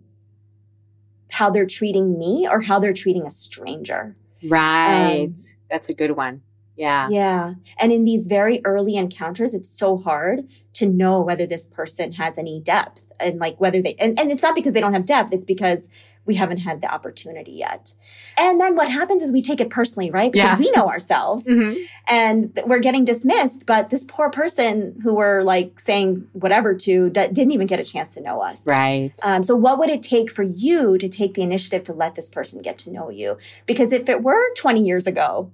how 1.32 1.50
they're 1.50 1.66
treating 1.66 2.18
me 2.18 2.48
or 2.50 2.62
how 2.62 2.80
they're 2.80 2.94
treating 2.94 3.26
a 3.26 3.30
stranger? 3.30 4.16
Right. 4.44 5.26
Um, 5.26 5.36
That's 5.70 5.90
a 5.90 5.94
good 5.94 6.12
one. 6.12 6.42
Yeah. 6.76 7.10
Yeah. 7.10 7.54
And 7.78 7.92
in 7.92 8.06
these 8.06 8.28
very 8.28 8.62
early 8.64 8.96
encounters, 8.96 9.54
it's 9.54 9.70
so 9.70 9.98
hard 9.98 10.48
to 10.74 10.86
know 10.88 11.20
whether 11.20 11.46
this 11.46 11.68
person 11.68 12.14
has 12.14 12.38
any 12.38 12.62
depth 12.62 13.04
and 13.20 13.38
like 13.38 13.60
whether 13.60 13.82
they, 13.82 13.96
and, 14.00 14.18
and 14.18 14.32
it's 14.32 14.42
not 14.42 14.56
because 14.56 14.74
they 14.74 14.80
don't 14.80 14.94
have 14.94 15.06
depth. 15.06 15.34
It's 15.34 15.44
because 15.44 15.90
we 16.26 16.36
haven't 16.36 16.60
had 16.60 16.82
the 16.82 16.94
opportunity 16.94 17.54
yet. 17.54 17.96
And 18.38 18.62
then 18.62 18.76
what 18.76 18.88
happens 18.90 19.24
is 19.24 19.32
we 19.32 19.42
take 19.42 19.60
it 19.60 19.70
personally, 19.70 20.12
right? 20.12 20.32
Because 20.32 20.52
yeah. 20.52 20.60
we 20.60 20.72
know 20.72 20.88
ourselves 20.88 21.48
mm-hmm. 21.48 21.82
and 22.08 22.58
we're 22.66 22.80
getting 22.80 23.04
dismissed, 23.04 23.66
but 23.66 23.90
this 23.90 24.06
poor 24.08 24.30
person 24.30 25.00
who 25.02 25.16
we're 25.16 25.42
like 25.42 25.80
saying 25.80 26.28
whatever 26.34 26.76
to 26.76 27.10
didn't 27.10 27.52
even 27.52 27.66
get 27.66 27.80
a 27.80 27.84
chance 27.84 28.14
to 28.14 28.22
know 28.22 28.42
us. 28.42 28.66
Right. 28.66 29.12
Um, 29.24 29.42
so 29.42 29.56
what 29.56 29.80
would 29.80 29.90
it 29.90 30.04
take 30.04 30.32
for 30.32 30.44
you 30.44 30.98
to 31.00 31.10
take 31.10 31.34
the 31.34 31.42
initiative 31.42 31.84
to 31.86 31.94
let 31.94 32.16
this 32.16 32.30
person 32.30 32.62
get 32.62 32.78
to 32.80 32.92
know 32.92 33.10
you? 33.10 33.38
Because 33.66 33.92
if 33.92 34.08
it 34.08 34.22
were 34.22 34.54
20 34.56 34.84
years 34.84 35.08
ago, 35.08 35.52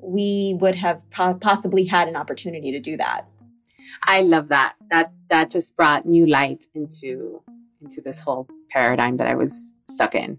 we 0.00 0.56
would 0.60 0.74
have 0.74 1.08
po- 1.10 1.34
possibly 1.34 1.84
had 1.84 2.08
an 2.08 2.16
opportunity 2.16 2.72
to 2.72 2.80
do 2.80 2.96
that. 2.96 3.28
I 4.02 4.22
love 4.22 4.48
that. 4.48 4.74
That 4.90 5.12
that 5.28 5.50
just 5.50 5.76
brought 5.76 6.06
new 6.06 6.26
light 6.26 6.66
into 6.74 7.42
into 7.80 8.00
this 8.00 8.20
whole 8.20 8.48
paradigm 8.70 9.16
that 9.18 9.26
I 9.26 9.34
was 9.34 9.72
stuck 9.88 10.14
in. 10.14 10.38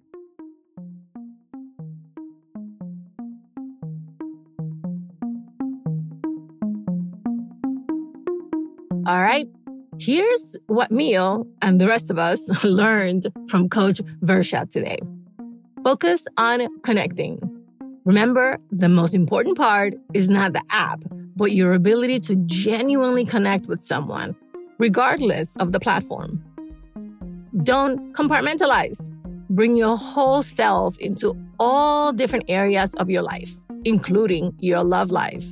All 9.07 9.21
right. 9.21 9.47
Here's 9.99 10.57
what 10.67 10.91
Mio 10.91 11.45
and 11.61 11.81
the 11.81 11.87
rest 11.87 12.09
of 12.09 12.17
us 12.17 12.47
learned 12.63 13.27
from 13.47 13.67
Coach 13.67 13.99
Varsha 14.23 14.69
today. 14.69 14.99
Focus 15.83 16.27
on 16.37 16.67
connecting. 16.81 17.39
Remember, 18.05 18.57
the 18.71 18.89
most 18.89 19.13
important 19.13 19.57
part 19.57 19.93
is 20.13 20.29
not 20.29 20.53
the 20.53 20.63
app, 20.69 21.03
but 21.35 21.51
your 21.51 21.73
ability 21.73 22.19
to 22.21 22.35
genuinely 22.45 23.25
connect 23.25 23.67
with 23.67 23.83
someone, 23.83 24.35
regardless 24.77 25.55
of 25.57 25.71
the 25.71 25.79
platform. 25.79 26.43
Don't 27.57 28.13
compartmentalize. 28.13 29.09
Bring 29.49 29.75
your 29.75 29.97
whole 29.97 30.41
self 30.41 30.97
into 30.99 31.35
all 31.59 32.13
different 32.13 32.45
areas 32.47 32.93
of 32.95 33.09
your 33.09 33.21
life, 33.21 33.51
including 33.83 34.53
your 34.59 34.83
love 34.83 35.11
life. 35.11 35.45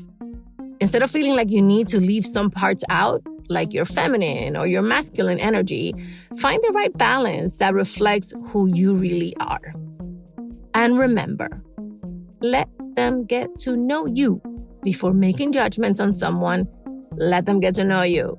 Instead 0.79 1.03
of 1.03 1.11
feeling 1.11 1.35
like 1.35 1.49
you 1.49 1.61
need 1.61 1.89
to 1.89 1.99
leave 1.99 2.25
some 2.25 2.49
parts 2.49 2.85
out, 2.89 3.21
like 3.49 3.73
your 3.73 3.83
feminine 3.83 4.55
or 4.55 4.65
your 4.65 4.81
masculine 4.81 5.39
energy, 5.39 5.93
find 6.37 6.63
the 6.63 6.71
right 6.71 6.97
balance 6.97 7.57
that 7.57 7.73
reflects 7.73 8.31
who 8.45 8.73
you 8.73 8.93
really 8.93 9.35
are. 9.41 9.73
And 10.73 10.97
remember, 10.97 11.61
let 12.39 12.69
them 12.95 13.25
get 13.25 13.59
to 13.61 13.75
know 13.75 14.05
you 14.05 14.41
before 14.83 15.11
making 15.11 15.51
judgments 15.51 15.99
on 15.99 16.15
someone. 16.15 16.65
Let 17.11 17.45
them 17.45 17.59
get 17.59 17.75
to 17.75 17.83
know 17.83 18.03
you 18.03 18.37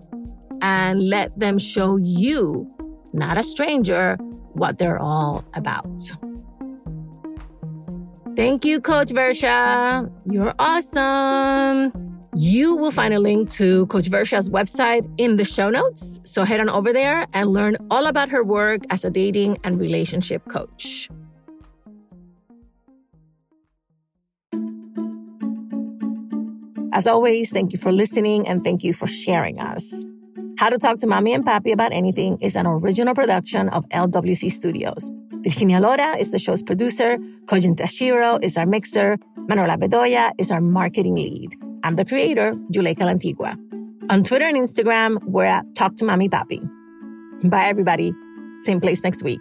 and 0.62 1.06
let 1.08 1.38
them 1.38 1.58
show 1.58 1.96
you 1.96 2.74
not 3.12 3.38
a 3.38 3.42
stranger, 3.42 4.16
what 4.52 4.78
they're 4.78 4.98
all 4.98 5.44
about. 5.54 5.86
Thank 8.36 8.64
you, 8.64 8.80
Coach 8.80 9.08
Varsha. 9.08 10.10
You're 10.24 10.54
awesome. 10.58 11.92
You 12.36 12.76
will 12.76 12.92
find 12.92 13.12
a 13.12 13.18
link 13.18 13.50
to 13.52 13.86
Coach 13.86 14.04
Varsha's 14.04 14.48
website 14.48 15.08
in 15.18 15.36
the 15.36 15.44
show 15.44 15.68
notes. 15.68 16.20
So 16.24 16.44
head 16.44 16.60
on 16.60 16.70
over 16.70 16.92
there 16.92 17.26
and 17.32 17.52
learn 17.52 17.76
all 17.90 18.06
about 18.06 18.28
her 18.28 18.44
work 18.44 18.82
as 18.90 19.04
a 19.04 19.10
dating 19.10 19.58
and 19.64 19.80
relationship 19.80 20.46
coach. 20.48 21.08
As 26.92 27.06
always, 27.06 27.50
thank 27.50 27.72
you 27.72 27.78
for 27.78 27.92
listening 27.92 28.46
and 28.46 28.62
thank 28.62 28.84
you 28.84 28.92
for 28.92 29.06
sharing 29.06 29.58
us. 29.58 30.04
How 30.60 30.68
to 30.68 30.76
Talk 30.76 30.98
to 30.98 31.06
Mami 31.06 31.34
and 31.34 31.42
Papi 31.42 31.72
About 31.72 31.90
Anything 31.90 32.36
is 32.42 32.54
an 32.54 32.66
original 32.66 33.14
production 33.14 33.70
of 33.70 33.88
LWC 33.88 34.52
Studios. 34.52 35.10
Virginia 35.42 35.80
Lora 35.80 36.18
is 36.18 36.32
the 36.32 36.38
show's 36.38 36.62
producer. 36.62 37.16
Kojin 37.46 37.76
Tashiro 37.76 38.38
is 38.44 38.58
our 38.58 38.66
mixer. 38.66 39.16
Manuela 39.48 39.78
Bedoya 39.78 40.32
is 40.36 40.50
our 40.50 40.60
marketing 40.60 41.14
lead. 41.14 41.56
I'm 41.82 41.96
the 41.96 42.04
creator, 42.04 42.52
Juleyka 42.70 43.08
Lantigua. 43.08 43.56
On 44.10 44.22
Twitter 44.22 44.44
and 44.44 44.58
Instagram, 44.58 45.16
we're 45.24 45.46
at 45.46 45.64
Talk 45.74 45.96
to 45.96 46.04
Mami 46.04 46.28
Papi. 46.28 46.60
Bye, 47.48 47.64
everybody. 47.64 48.12
Same 48.58 48.82
place 48.82 49.02
next 49.02 49.22
week. 49.22 49.40